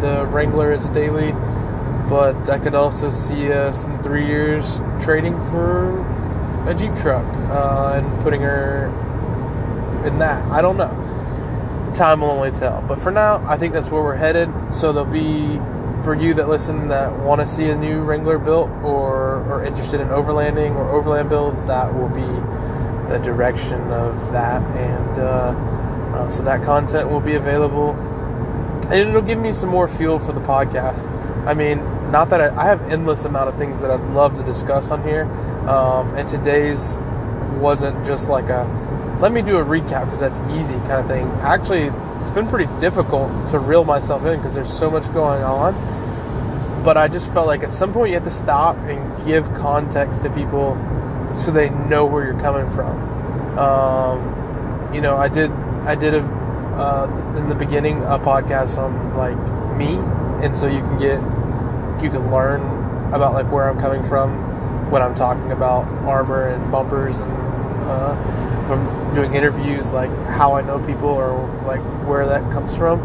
[0.00, 1.32] the Wrangler as a daily.
[2.08, 6.00] But I could also see us in three years trading for
[6.68, 8.86] a Jeep truck uh, and putting her
[10.06, 10.44] in that.
[10.50, 10.94] I don't know.
[11.94, 12.82] Time will only tell.
[12.82, 14.50] But for now, I think that's where we're headed.
[14.72, 15.60] So there'll be
[16.02, 20.00] for you that listen that want to see a new Wrangler built or are interested
[20.00, 22.22] in overlanding or overland builds, that will be
[23.08, 24.62] the direction of that.
[24.76, 25.24] And uh,
[26.14, 27.94] uh, so that content will be available.
[28.84, 31.08] And it'll give me some more fuel for the podcast.
[31.46, 31.78] I mean,
[32.10, 35.02] not that I, I have endless amount of things that I'd love to discuss on
[35.02, 35.24] here.
[35.68, 36.98] Um, and today's
[37.58, 38.64] wasn't just like a
[39.20, 41.26] let me do a recap because that's easy kind of thing.
[41.40, 41.90] Actually,
[42.20, 45.74] it's been pretty difficult to reel myself in because there's so much going on.
[46.84, 50.22] But I just felt like at some point you have to stop and give context
[50.22, 50.76] to people
[51.34, 52.98] so they know where you're coming from.
[53.58, 55.50] Um, you know, I did
[55.84, 59.36] I did a uh, in the beginning a podcast on like
[59.76, 59.96] me,
[60.44, 61.20] and so you can get
[62.02, 62.60] you can learn
[63.12, 68.14] about like where I'm coming from when I'm talking about armor and bumpers and uh,
[68.70, 73.00] I'm doing interviews, like how I know people or like where that comes from.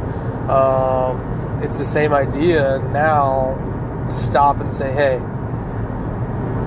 [0.49, 3.55] Um, it's the same idea now
[4.07, 5.17] to stop and say, hey,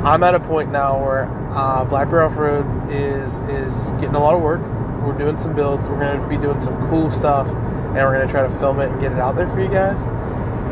[0.05, 4.21] I'm at a point now where uh, Black Bear Off Road is is getting a
[4.21, 4.61] lot of work.
[5.01, 5.89] We're doing some builds.
[5.89, 8.79] We're going to be doing some cool stuff, and we're going to try to film
[8.81, 10.05] it and get it out there for you guys.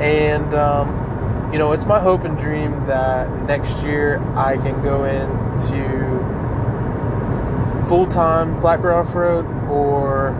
[0.00, 5.04] And um, you know, it's my hope and dream that next year I can go
[5.04, 6.04] into
[7.88, 10.30] full time Black Bear Off Road or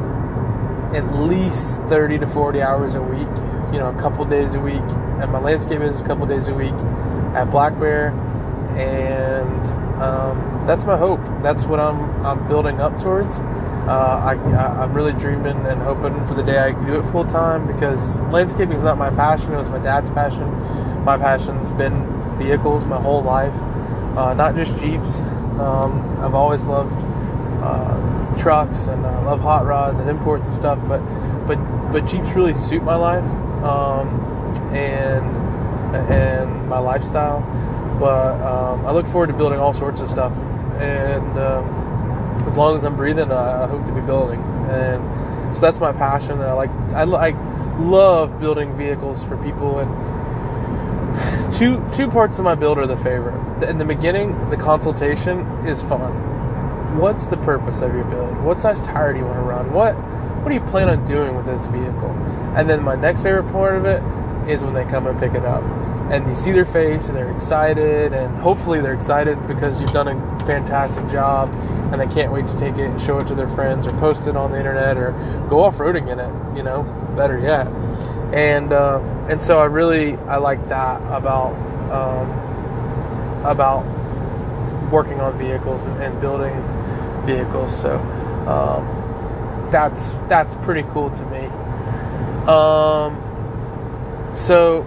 [0.94, 3.28] at least 30 to 40 hours a week,
[3.72, 4.82] you know, a couple days a week
[5.20, 6.74] at my landscape business, a couple days a week
[7.34, 8.12] at Black Bear.
[8.76, 9.64] And
[10.02, 11.24] um, that's my hope.
[11.42, 13.40] That's what I'm, I'm building up towards.
[13.86, 17.26] Uh, I, am really dreaming and hoping for the day I can do it full
[17.26, 19.52] time because landscaping is not my passion.
[19.52, 20.48] It was my dad's passion.
[21.04, 23.54] My passion's been vehicles my whole life,
[24.16, 25.20] uh, not just Jeeps.
[25.60, 26.98] Um, I've always loved
[27.62, 30.78] uh, trucks and I love hot rods and imports and stuff.
[30.88, 31.00] But
[31.46, 31.56] but
[31.92, 33.24] but Jeeps really suit my life
[33.62, 34.08] um,
[34.74, 35.36] and
[36.10, 37.42] and my lifestyle.
[37.98, 40.36] But um, I look forward to building all sorts of stuff,
[40.80, 44.40] and um, as long as I'm breathing, I, hope to be building.
[44.68, 46.32] And so that's my passion.
[46.32, 47.36] And I like I like
[47.78, 53.62] love building vehicles for people and two two parts of my build are the favorite.
[53.68, 56.34] In the beginning, the consultation is fun
[56.96, 58.36] what's the purpose of your build?
[58.38, 59.72] What size tire do you want to run?
[59.72, 59.94] What
[60.42, 62.10] what do you plan on doing with this vehicle?
[62.56, 64.02] And then my next favorite part of it
[64.48, 65.62] is when they come and pick it up.
[66.10, 70.08] And you see their face and they're excited and hopefully they're excited because you've done
[70.08, 71.52] a fantastic job
[71.92, 74.26] and they can't wait to take it and show it to their friends or post
[74.26, 75.12] it on the internet or
[75.48, 76.82] go off-roading in it, you know,
[77.16, 77.66] better yet.
[78.34, 81.54] And uh, and so I really I like that about
[81.90, 83.84] um, about
[84.90, 86.54] working on vehicles and, and building
[87.24, 87.80] vehicles.
[87.80, 87.96] So
[88.46, 91.46] um, that's that's pretty cool to me.
[92.46, 93.20] Um,
[94.34, 94.84] so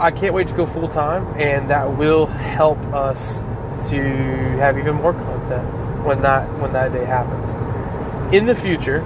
[0.00, 3.40] I can't wait to go full time, and that will help us
[3.90, 4.02] to
[4.58, 7.52] have even more content when that when that day happens.
[8.34, 9.00] In the future,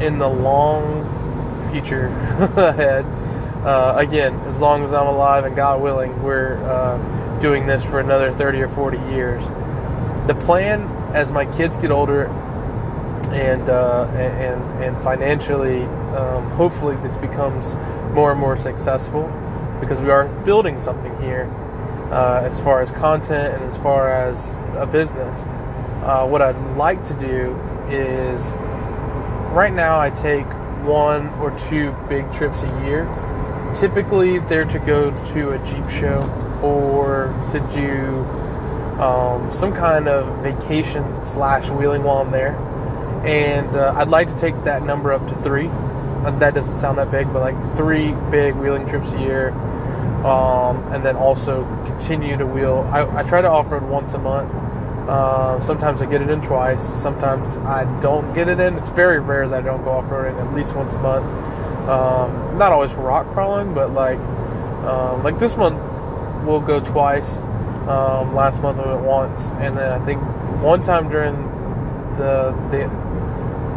[0.00, 1.04] in the long
[1.70, 2.06] future
[2.56, 3.04] ahead,
[3.64, 8.00] uh, again, as long as I'm alive and God willing, we're uh, doing this for
[8.00, 9.42] another 30 or 40 years
[10.26, 10.82] the plan
[11.14, 12.26] as my kids get older
[13.30, 15.82] and uh, and and financially,
[16.14, 17.76] um, hopefully this becomes
[18.12, 19.24] more and more successful
[19.80, 21.50] because we are building something here
[22.10, 25.44] uh, as far as content and as far as a business.
[26.02, 27.58] Uh, what I'd like to do
[27.88, 28.52] is
[29.52, 30.46] right now I take
[30.84, 33.04] one or two big trips a year.
[33.74, 36.22] Typically, they're to go to a Jeep show
[36.62, 38.24] or to do
[39.00, 42.56] um, some kind of vacation slash wheeling while I'm there.
[43.26, 45.68] And uh, I'd like to take that number up to three.
[46.26, 49.52] Uh, that doesn't sound that big, but like three big wheeling trips a year
[50.26, 52.88] um, and then also continue to wheel.
[52.92, 54.52] I, I try to off road once a month.
[55.08, 56.82] Uh, sometimes I get it in twice.
[56.82, 58.74] Sometimes I don't get it in.
[58.74, 61.26] It's very rare that I don't go off roading at least once a month.
[61.88, 65.80] Um, not always rock crawling, but like um, like this month
[66.44, 67.36] we'll go twice.
[67.86, 70.20] Um, last month we went once, and then I think
[70.60, 71.36] one time during
[72.16, 73.05] the the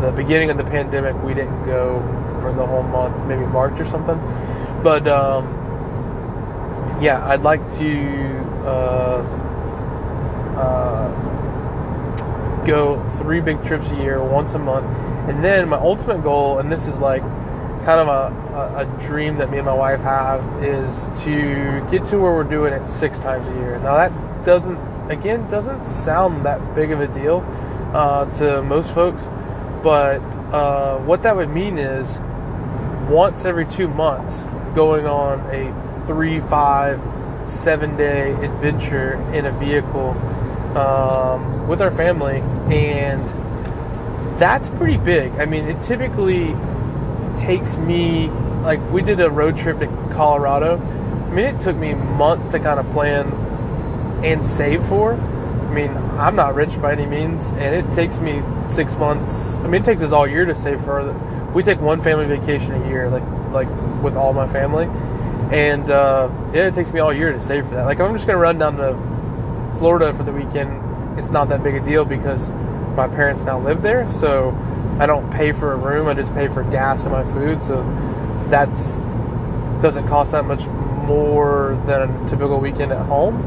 [0.02, 2.00] the beginning of the pandemic we didn't go
[2.42, 4.18] for the whole month, maybe March or something.
[4.84, 5.48] But um,
[7.02, 9.22] yeah, I'd like to uh,
[10.58, 11.10] uh,
[12.66, 14.86] go three big trips a year, once a month,
[15.30, 17.22] and then my ultimate goal, and this is like
[17.84, 22.20] kind of a, a, dream that me and my wife have is to get to
[22.20, 23.80] where we're doing it six times a year.
[23.80, 24.78] Now that doesn't,
[25.10, 27.40] again, doesn't sound that big of a deal
[27.94, 29.30] uh, to most folks,
[29.84, 30.20] but
[30.54, 32.20] uh, what that would mean is
[33.10, 34.44] once every two months
[34.76, 37.02] going on a three, five,
[37.48, 40.12] seven day adventure in a vehicle
[40.78, 42.40] um, with our family,
[42.74, 43.28] and
[44.40, 45.32] that's pretty big.
[45.34, 46.56] I mean, it typically
[47.38, 48.28] takes me
[48.62, 50.78] like we did a road trip to Colorado.
[50.78, 53.28] I mean, it took me months to kind of plan
[54.24, 55.14] and save for.
[55.14, 59.58] I mean, I'm not rich by any means, and it takes me six months.
[59.60, 61.14] I mean, it takes us all year to save for.
[61.54, 63.70] We take one family vacation a year, like like
[64.04, 64.86] with all my family,
[65.56, 67.86] and uh, yeah, it takes me all year to save for that.
[67.86, 71.18] Like, I'm just gonna run down to Florida for the weekend.
[71.18, 72.52] It's not that big a deal because
[72.96, 74.52] my parents now live there, so
[75.00, 76.08] I don't pay for a room.
[76.08, 77.64] I just pay for gas and my food.
[77.64, 77.82] So
[78.50, 78.98] that's
[79.82, 80.66] doesn't cost that much
[81.08, 83.42] more than a typical weekend at home.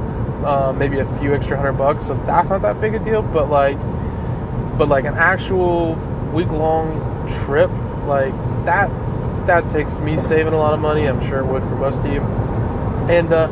[0.45, 2.07] Uh, maybe a few extra hundred bucks.
[2.07, 3.23] So that's not that big a deal.
[3.23, 3.79] But like,
[4.77, 5.95] but like an actual
[6.33, 7.71] week long trip,
[8.07, 8.33] like
[8.65, 8.89] that,
[9.47, 11.07] that takes me saving a lot of money.
[11.07, 12.21] I'm sure it would for most of you.
[13.09, 13.49] And uh,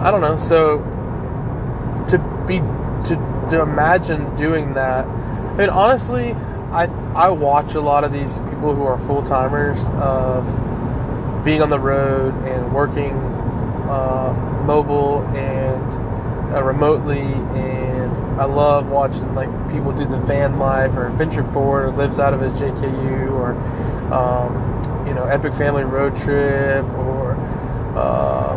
[0.00, 0.36] I don't know.
[0.36, 0.78] So
[2.08, 2.58] to be
[3.08, 5.04] to, to imagine doing that.
[5.06, 6.32] I mean, honestly,
[6.72, 10.44] I I watch a lot of these people who are full timers of
[11.44, 13.12] being on the road and working
[13.88, 15.67] uh, mobile and
[16.52, 21.86] uh, remotely, and I love watching like people do the van life or Venture Forward
[21.86, 23.54] or lives out of his JKU or
[24.12, 27.36] um, you know Epic Family Road Trip or
[27.96, 28.56] uh,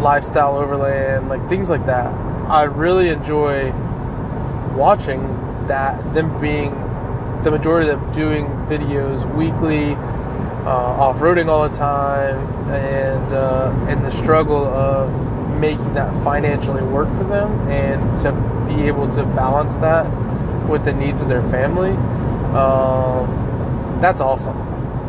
[0.00, 2.12] Lifestyle Overland, like things like that.
[2.48, 3.72] I really enjoy
[4.74, 5.20] watching
[5.66, 6.70] that them being
[7.42, 9.94] the majority of them doing videos weekly,
[10.68, 12.38] off roading all the time,
[12.70, 15.10] and uh, and the struggle of
[15.58, 18.32] making that financially work for them, and to
[18.66, 20.06] be able to balance that
[20.68, 21.90] with the needs of their family.
[22.54, 24.56] Um, that's awesome,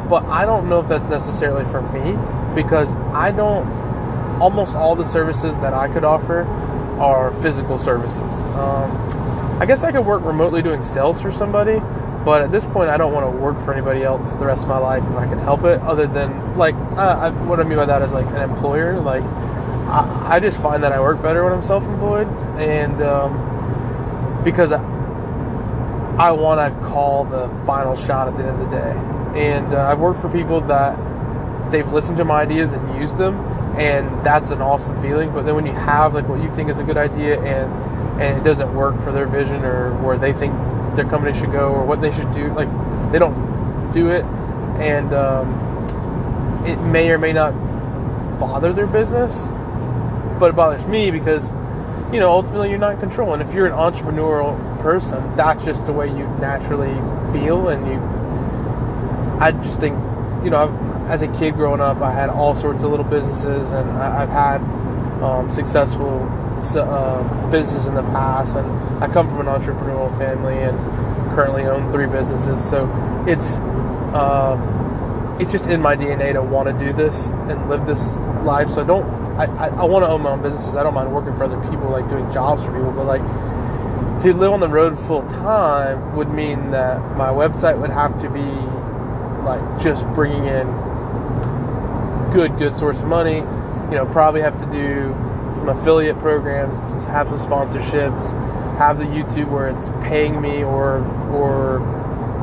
[0.07, 2.17] but I don't know if that's necessarily for me
[2.55, 3.79] because I don't.
[4.39, 6.43] Almost all the services that I could offer
[6.97, 8.43] are physical services.
[8.43, 11.81] Um, I guess I could work remotely doing sales for somebody,
[12.25, 14.69] but at this point, I don't want to work for anybody else the rest of
[14.69, 15.81] my life if I can help it.
[15.81, 18.99] Other than like, I, what I mean by that is like an employer.
[18.99, 22.27] Like, I, I, just find that I work better when I'm self-employed,
[22.59, 24.81] and um, because I,
[26.17, 29.49] I want to call the final shot at the end of the day.
[29.55, 30.97] And uh, I've worked for people that
[31.71, 33.39] they've listened to my ideas and used them,
[33.79, 35.31] and that's an awesome feeling.
[35.31, 37.71] But then when you have like what you think is a good idea and
[38.21, 40.53] and it doesn't work for their vision or where they think
[40.95, 42.51] their company should go or what they should do.
[42.53, 42.69] Like
[43.11, 44.23] they don't do it,
[44.79, 47.51] and um, it may or may not
[48.39, 49.47] bother their business,
[50.39, 51.51] but it bothers me because
[52.13, 53.33] you know ultimately you're not in control.
[53.33, 56.93] And if you're an entrepreneurial person, that's just the way you naturally
[57.33, 58.19] feel, and you.
[59.41, 59.95] I just think,
[60.43, 63.71] you know, I've, as a kid growing up, I had all sorts of little businesses,
[63.71, 66.29] and I, have had um, successful
[66.75, 68.67] uh, business in the past, and
[69.03, 70.77] I come from an entrepreneurial family and
[71.31, 72.67] currently own three businesses.
[72.67, 72.85] So
[73.27, 73.57] it's
[74.13, 78.69] um, it's just in my DNA to want to do this and live this life.
[78.69, 79.05] So I don't
[79.39, 80.75] I, I, I want to own my own businesses.
[80.75, 83.21] I don't mind working for other people, like doing jobs for people, but like
[84.21, 88.29] to live on the road full time would mean that my website would have to
[88.29, 88.41] be
[89.43, 90.67] like just bringing in
[92.33, 93.37] good good source of money.
[93.37, 95.15] You know, probably have to do
[95.51, 98.31] some affiliate programs, have some sponsorships,
[98.77, 100.99] have the YouTube where it's paying me or
[101.31, 101.79] or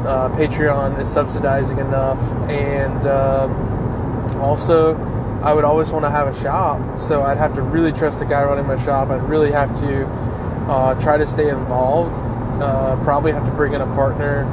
[0.07, 3.49] uh, Patreon is subsidizing enough, and uh,
[4.39, 4.95] also
[5.43, 8.25] I would always want to have a shop, so I'd have to really trust the
[8.25, 9.11] guy running my shop.
[9.11, 10.07] I'd really have to
[10.69, 12.19] uh, try to stay involved.
[12.61, 14.45] Uh, probably have to bring in a partner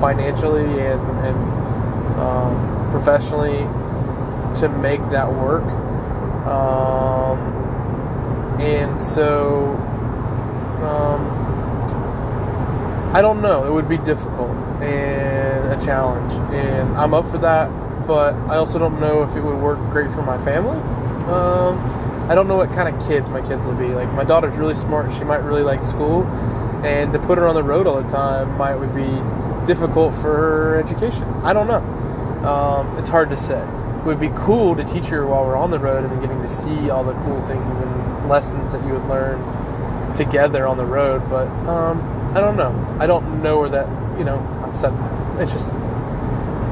[0.00, 1.36] financially and, and
[2.18, 3.58] um, professionally
[4.58, 5.62] to make that work.
[6.46, 7.61] Um,
[8.60, 9.74] and so,
[10.82, 11.42] um,
[13.14, 13.64] I don't know.
[13.66, 14.50] It would be difficult
[14.82, 17.70] and a challenge, and I'm up for that.
[18.06, 20.78] But I also don't know if it would work great for my family.
[21.30, 21.78] Um,
[22.28, 23.88] I don't know what kind of kids my kids will be.
[23.88, 26.24] Like my daughter's really smart; she might really like school,
[26.84, 29.20] and to put her on the road all the time might would be
[29.66, 31.24] difficult for her education.
[31.44, 31.82] I don't know.
[32.46, 33.62] Um, it's hard to say.
[33.98, 36.48] It would be cool to teach her while we're on the road and getting to
[36.48, 39.38] see all the cool things and lessons that you would learn
[40.16, 41.28] together on the road.
[41.28, 42.00] But um,
[42.34, 42.96] I don't know.
[42.98, 45.40] I don't know where that, you know, I've said that.
[45.40, 45.72] It's just,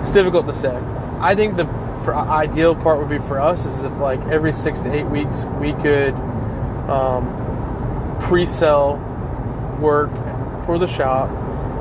[0.01, 0.77] it's difficult to say.
[1.21, 1.67] I think the
[2.05, 5.45] for ideal part would be for us is if like every six to eight weeks
[5.61, 6.15] we could
[6.89, 8.97] um, pre-sell
[9.81, 10.11] work
[10.65, 11.29] for the shop,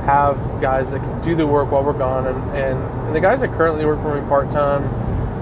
[0.04, 3.42] have guys that can do the work while we're gone, and, and, and the guys
[3.42, 4.84] that currently work for me part time,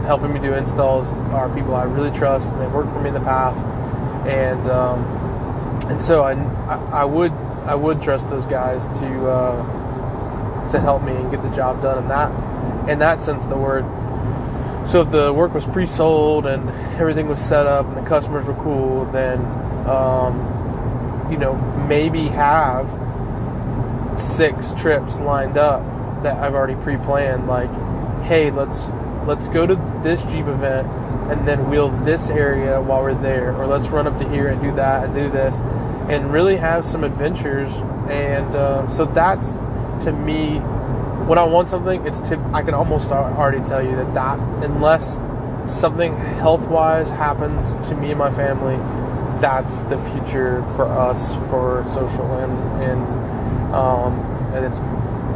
[0.03, 3.13] helping me do installs, are people I really trust, and they've worked for me in
[3.13, 3.67] the past,
[4.27, 5.03] and um,
[5.89, 11.03] and so I, I, I would I would trust those guys to uh, to help
[11.03, 13.85] me and get the job done in that in that sense of the word.
[14.87, 18.55] So if the work was pre-sold and everything was set up and the customers were
[18.55, 19.39] cool, then
[19.87, 21.55] um, you know
[21.87, 22.87] maybe have
[24.17, 25.83] six trips lined up
[26.23, 27.47] that I've already pre-planned.
[27.47, 27.69] Like,
[28.23, 28.89] hey, let's
[29.25, 30.87] let's go to this Jeep event
[31.29, 34.61] and then wheel this area while we're there, or let's run up to here and
[34.61, 35.59] do that and do this
[36.09, 37.75] and really have some adventures.
[38.09, 39.49] And uh, so that's
[40.05, 40.59] to me,
[41.27, 45.21] when I want something, it's to I can almost already tell you that that unless
[45.65, 48.77] something health wise happens to me and my family,
[49.41, 54.19] that's the future for us for social and and um,
[54.53, 54.79] and it's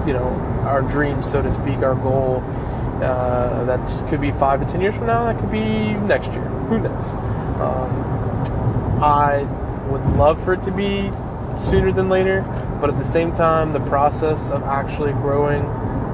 [0.07, 0.29] you know
[0.63, 2.41] our dream, so to speak, our goal.
[3.01, 5.25] Uh, that could be five to ten years from now.
[5.25, 6.43] That could be next year.
[6.69, 7.13] Who knows?
[7.59, 9.43] Um, I
[9.89, 11.11] would love for it to be
[11.57, 12.41] sooner than later,
[12.79, 15.63] but at the same time, the process of actually growing,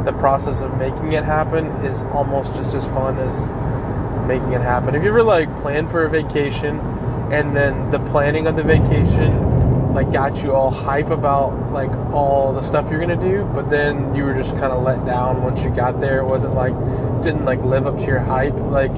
[0.06, 3.52] the process of making it happen is almost just as fun as
[4.28, 4.94] making it happen.
[4.94, 6.80] Have you ever like planned for a vacation
[7.32, 9.47] and then the planning of the vacation
[9.98, 14.14] like got you all hype about like all the stuff you're gonna do, but then
[14.14, 16.20] you were just kind of let down once you got there?
[16.20, 16.76] It wasn't like
[17.24, 18.54] didn't like live up to your hype.
[18.54, 18.92] Like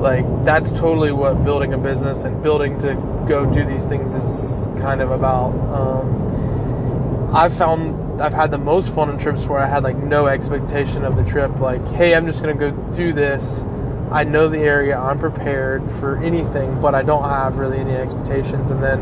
[0.00, 2.94] like that's totally what building a business and building to
[3.28, 5.52] go do these things is kind of about.
[5.72, 10.26] Um, I've found I've had the most fun in trips where I had like no
[10.26, 11.60] expectation of the trip.
[11.60, 13.62] Like, hey, I'm just gonna go do this.
[14.10, 14.98] I know the area.
[14.98, 18.72] I'm prepared for anything, but I don't have really any expectations.
[18.72, 19.00] And then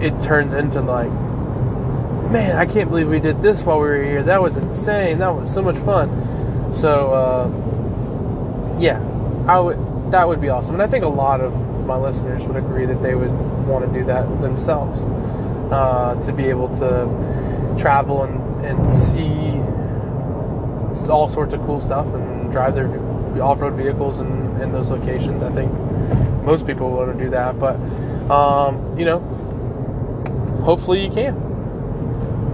[0.00, 1.10] it turns into like,
[2.30, 4.22] man, I can't believe we did this while we were here.
[4.22, 5.18] That was insane.
[5.18, 6.72] That was so much fun.
[6.72, 9.00] So, uh, yeah,
[9.48, 9.78] I would.
[10.12, 10.74] That would be awesome.
[10.74, 11.54] And I think a lot of
[11.86, 13.30] my listeners would agree that they would
[13.66, 15.06] want to do that themselves
[15.70, 19.60] uh, to be able to travel and, and see
[21.10, 22.88] all sorts of cool stuff and drive their
[23.42, 25.42] off-road vehicles in, in those locations.
[25.42, 25.72] I think
[26.44, 27.76] most people want to do that, but
[28.30, 29.20] um, you know,
[30.60, 31.34] hopefully you can.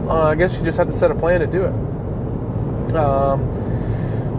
[0.08, 2.96] Uh, I guess you just have to set a plan to do it.
[2.96, 3.40] Um,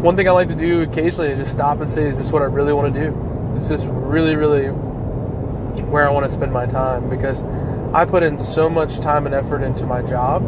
[0.01, 2.41] one thing I like to do occasionally is just stop and say, "Is this what
[2.41, 3.55] I really want to do?
[3.57, 7.43] Is this really, really where I want to spend my time because
[7.93, 10.43] I put in so much time and effort into my job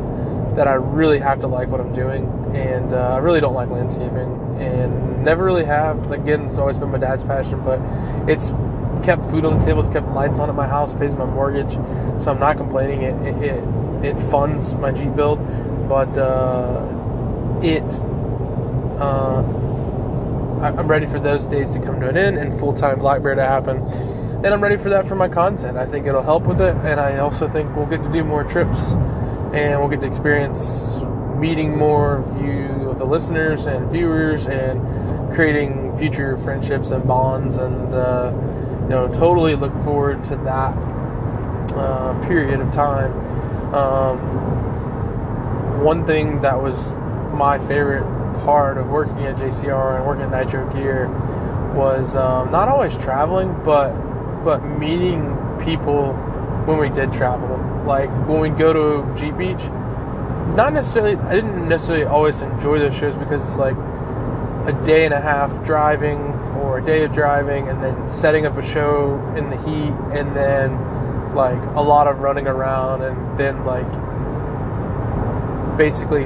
[0.55, 3.69] that I really have to like what I'm doing, and uh, I really don't like
[3.69, 6.11] landscaping, and never really have.
[6.11, 7.79] Again, it's always been my dad's passion, but
[8.29, 8.51] it's
[9.03, 11.73] kept food on the table, it's kept lights on at my house, pays my mortgage,
[12.21, 13.03] so I'm not complaining.
[13.03, 15.39] It it it, it funds my Jeep build,
[15.87, 17.83] but uh, it.
[19.01, 19.43] Uh,
[20.57, 23.35] I'm ready for those days to come to an end and full time Black Bear
[23.35, 23.85] to happen
[24.37, 25.77] and I'm ready for that for my content.
[25.77, 28.43] I think it'll help with it, and I also think we'll get to do more
[28.43, 28.91] trips,
[29.51, 30.99] and we'll get to experience
[31.37, 37.93] meeting more of you, the listeners and viewers, and creating future friendships and bonds, and
[37.95, 38.31] uh,
[38.87, 40.77] you know, totally look forward to that
[41.75, 43.11] uh, period of time.
[43.75, 44.17] Um,
[45.83, 46.97] one thing that was
[47.33, 48.05] my favorite
[48.45, 51.09] part of working at JCR and working at Nitro Gear
[51.75, 53.91] was um, not always traveling, but
[54.45, 56.13] but meeting people
[56.65, 57.57] when we did travel.
[57.85, 59.65] Like when we go to Jeep Beach,
[60.55, 63.75] not necessarily, I didn't necessarily always enjoy those shows because it's like
[64.65, 66.26] a day and a half driving
[66.77, 70.75] a day of driving and then setting up a show in the heat and then
[71.35, 73.87] like a lot of running around and then like
[75.77, 76.25] basically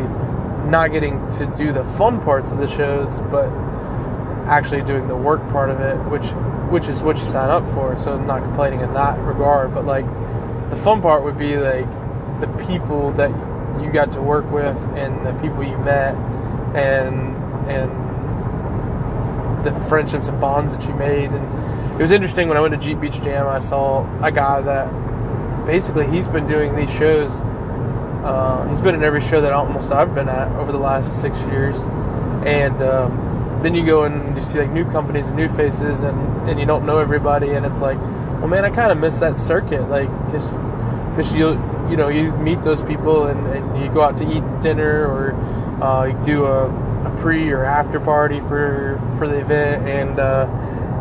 [0.70, 3.50] not getting to do the fun parts of the shows but
[4.48, 6.32] actually doing the work part of it, which
[6.72, 7.96] which is what you sign up for.
[7.98, 10.06] So I'm not complaining in that regard, but like
[10.70, 11.90] the fun part would be like
[12.42, 13.30] the people that
[13.82, 16.16] you got to work with and the people you met
[16.76, 17.36] and
[17.70, 18.01] and
[19.64, 21.30] the friendships and bonds that you made.
[21.32, 24.62] And it was interesting when I went to Jeep Beach Jam I saw a guy
[24.62, 27.42] that basically he's been doing these shows
[28.24, 31.42] uh, he's been in every show that almost I've been at over the last six
[31.46, 31.80] years.
[32.46, 36.50] And um, then you go and you see like new companies and new faces and,
[36.50, 37.52] and you don't know everybody.
[37.52, 40.46] And it's like well man I kind of miss that circuit like because
[41.12, 41.50] because you
[41.90, 45.34] you know you meet those people and, and you go out to eat dinner or
[45.84, 46.70] uh, you do a,
[47.06, 50.48] a, pre or after party for for the event and uh,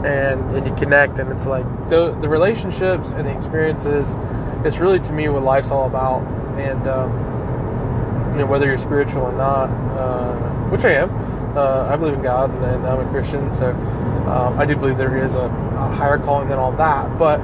[0.04, 4.16] and and you connect and it's like the the relationships and the experiences
[4.64, 6.22] it's really to me what life's all about.
[6.58, 10.34] And um, you know whether you're spiritual or not uh,
[10.68, 11.10] which I am
[11.56, 14.96] uh, I believe in God and, and, I'm a Christian so um, I do believe
[14.96, 17.18] there is a, a, higher calling than all that.
[17.18, 17.40] But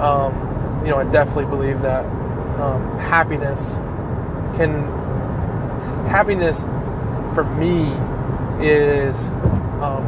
[0.00, 2.04] um, you know I definitely believe that
[2.58, 3.74] um, happiness
[4.56, 4.82] can
[6.08, 6.64] happiness
[7.34, 7.92] for me
[8.64, 9.30] is
[9.82, 10.04] um,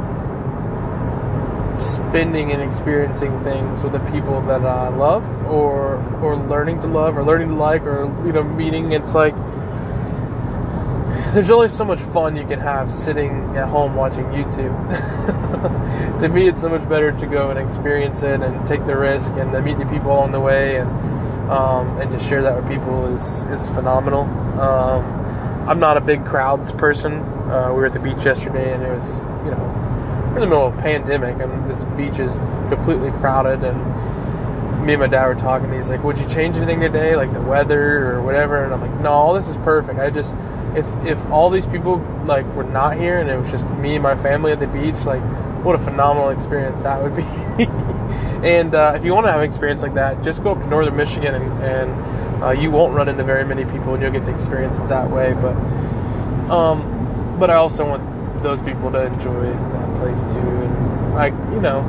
[1.78, 7.18] spending and experiencing things with the people that I love, or or learning to love,
[7.18, 8.92] or learning to like, or you know, meeting.
[8.92, 9.34] It's like
[11.34, 14.74] there's only so much fun you can have sitting at home watching YouTube.
[16.20, 19.32] to me, it's so much better to go and experience it and take the risk
[19.34, 20.88] and meet the people along the way and
[21.50, 24.22] um, and to share that with people is is phenomenal.
[24.58, 25.35] Um,
[25.66, 27.14] I'm not a big crowds person.
[27.14, 30.46] Uh, we were at the beach yesterday, and it was you know we're in the
[30.46, 32.36] middle of a pandemic, and this beach is
[32.68, 33.64] completely crowded.
[33.64, 35.72] And me and my dad were talking.
[35.72, 39.00] He's like, "Would you change anything today, like the weather or whatever?" And I'm like,
[39.00, 39.98] "No, this is perfect.
[39.98, 40.36] I just
[40.76, 41.96] if if all these people
[42.26, 45.04] like were not here and it was just me and my family at the beach,
[45.04, 45.22] like
[45.64, 47.66] what a phenomenal experience that would be."
[48.42, 50.66] And uh, if you want to have an experience like that, just go up to
[50.68, 54.24] northern Michigan and, and uh, you won't run into very many people and you'll get
[54.24, 55.34] to experience it that way.
[55.34, 55.56] But
[56.50, 60.38] um, but I also want those people to enjoy that place too.
[60.38, 61.82] And like you know,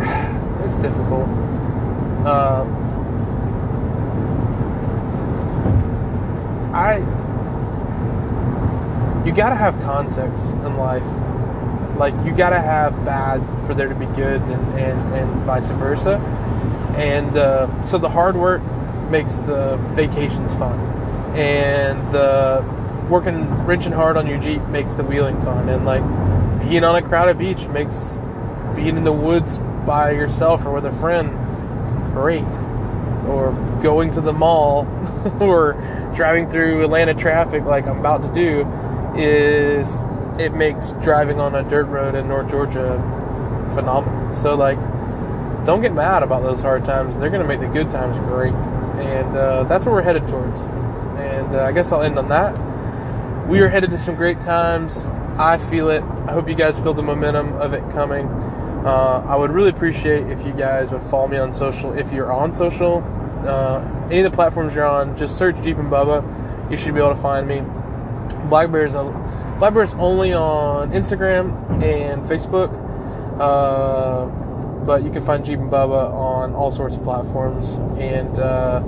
[0.64, 1.28] it's difficult.
[2.26, 2.64] Uh,
[6.72, 6.98] I
[9.26, 11.04] you got to have context in life
[12.00, 16.16] like you gotta have bad for there to be good and, and, and vice versa
[16.96, 18.62] and uh, so the hard work
[19.10, 20.78] makes the vacations fun
[21.36, 22.64] and the
[23.08, 26.02] working wrenching hard on your jeep makes the wheeling fun and like
[26.60, 28.20] being on a crowded beach makes
[28.74, 31.30] being in the woods by yourself or with a friend
[32.12, 32.44] great
[33.26, 33.52] or
[33.82, 34.86] going to the mall
[35.40, 35.72] or
[36.14, 38.64] driving through atlanta traffic like i'm about to do
[39.16, 40.04] is
[40.40, 42.98] it makes driving on a dirt road in North Georgia
[43.74, 44.32] phenomenal.
[44.32, 44.78] So like,
[45.66, 47.18] don't get mad about those hard times.
[47.18, 48.54] They're going to make the good times great,
[49.00, 50.62] and uh, that's where we're headed towards.
[50.62, 53.48] And uh, I guess I'll end on that.
[53.48, 55.06] We are headed to some great times.
[55.36, 56.02] I feel it.
[56.02, 58.26] I hope you guys feel the momentum of it coming.
[58.26, 61.92] Uh, I would really appreciate if you guys would follow me on social.
[61.92, 63.02] If you're on social,
[63.46, 66.70] uh, any of the platforms you're on, just search Jeep and Bubba.
[66.70, 67.62] You should be able to find me.
[68.48, 68.94] Black Bear's
[69.60, 72.72] Blackbear's only on Instagram and Facebook,
[73.38, 74.26] uh,
[74.84, 77.76] but you can find Jeep and Bubba on all sorts of platforms.
[77.98, 78.82] And uh,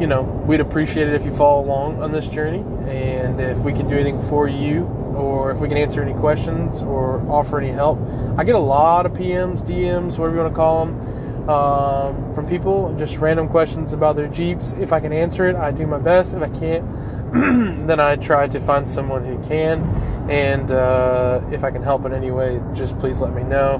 [0.00, 3.72] you know, we'd appreciate it if you follow along on this journey, and if we
[3.72, 7.70] can do anything for you, or if we can answer any questions or offer any
[7.70, 7.98] help.
[8.38, 11.20] I get a lot of PMs, DMs, whatever you want to call them.
[11.50, 14.72] Um, from people, just random questions about their Jeeps.
[14.74, 16.34] If I can answer it, I do my best.
[16.34, 16.84] If I can't,
[17.86, 19.84] then I try to find someone who can.
[20.28, 23.76] And uh, if I can help in any way, just please let me know.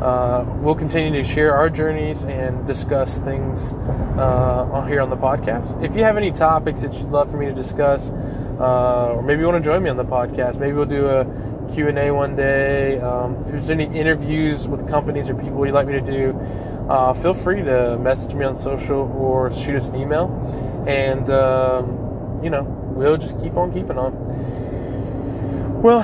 [0.00, 5.82] Uh, we'll continue to share our journeys and discuss things uh, here on the podcast.
[5.84, 8.10] If you have any topics that you'd love for me to discuss,
[8.58, 11.24] uh, or maybe you want to join me on the podcast, maybe we'll do a
[11.72, 13.00] Q&A one day.
[13.00, 16.38] Um, if there's any interviews with companies or people you'd like me to do,
[16.88, 20.30] uh, feel free to message me on social or shoot us an email.
[20.86, 24.12] And, um, you know, we'll just keep on keeping on.
[25.82, 26.00] Well,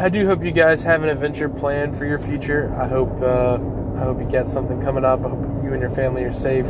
[0.00, 2.72] I do hope you guys have an adventure planned for your future.
[2.78, 3.54] I hope uh,
[3.96, 5.24] I hope you got something coming up.
[5.24, 6.66] I hope you and your family are safe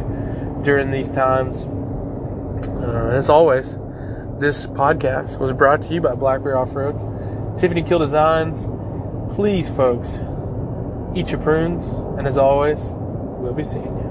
[0.62, 1.64] during these times.
[2.66, 3.76] Uh, as always,
[4.38, 6.96] this podcast was brought to you by Black Bear Off Road,
[7.58, 8.66] Tiffany Kill Designs.
[9.34, 10.20] Please, folks,
[11.14, 14.03] eat your prunes, and as always, we'll be seeing you.